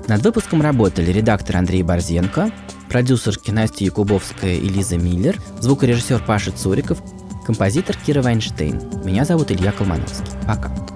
Над 0.07 0.23
выпуском 0.23 0.61
работали 0.61 1.11
редактор 1.11 1.57
Андрей 1.57 1.83
Борзенко, 1.83 2.51
продюсерки 2.89 3.51
Настя 3.51 3.85
Якубовская 3.85 4.55
и 4.55 4.67
Лиза 4.67 4.97
Миллер, 4.97 5.39
звукорежиссер 5.59 6.23
Паша 6.25 6.51
Цуриков, 6.51 7.01
композитор 7.45 7.95
Кира 7.95 8.21
Вайнштейн. 8.21 8.81
Меня 9.03 9.25
зовут 9.25 9.51
Илья 9.51 9.71
Колмановский. 9.71 10.25
Пока. 10.47 10.88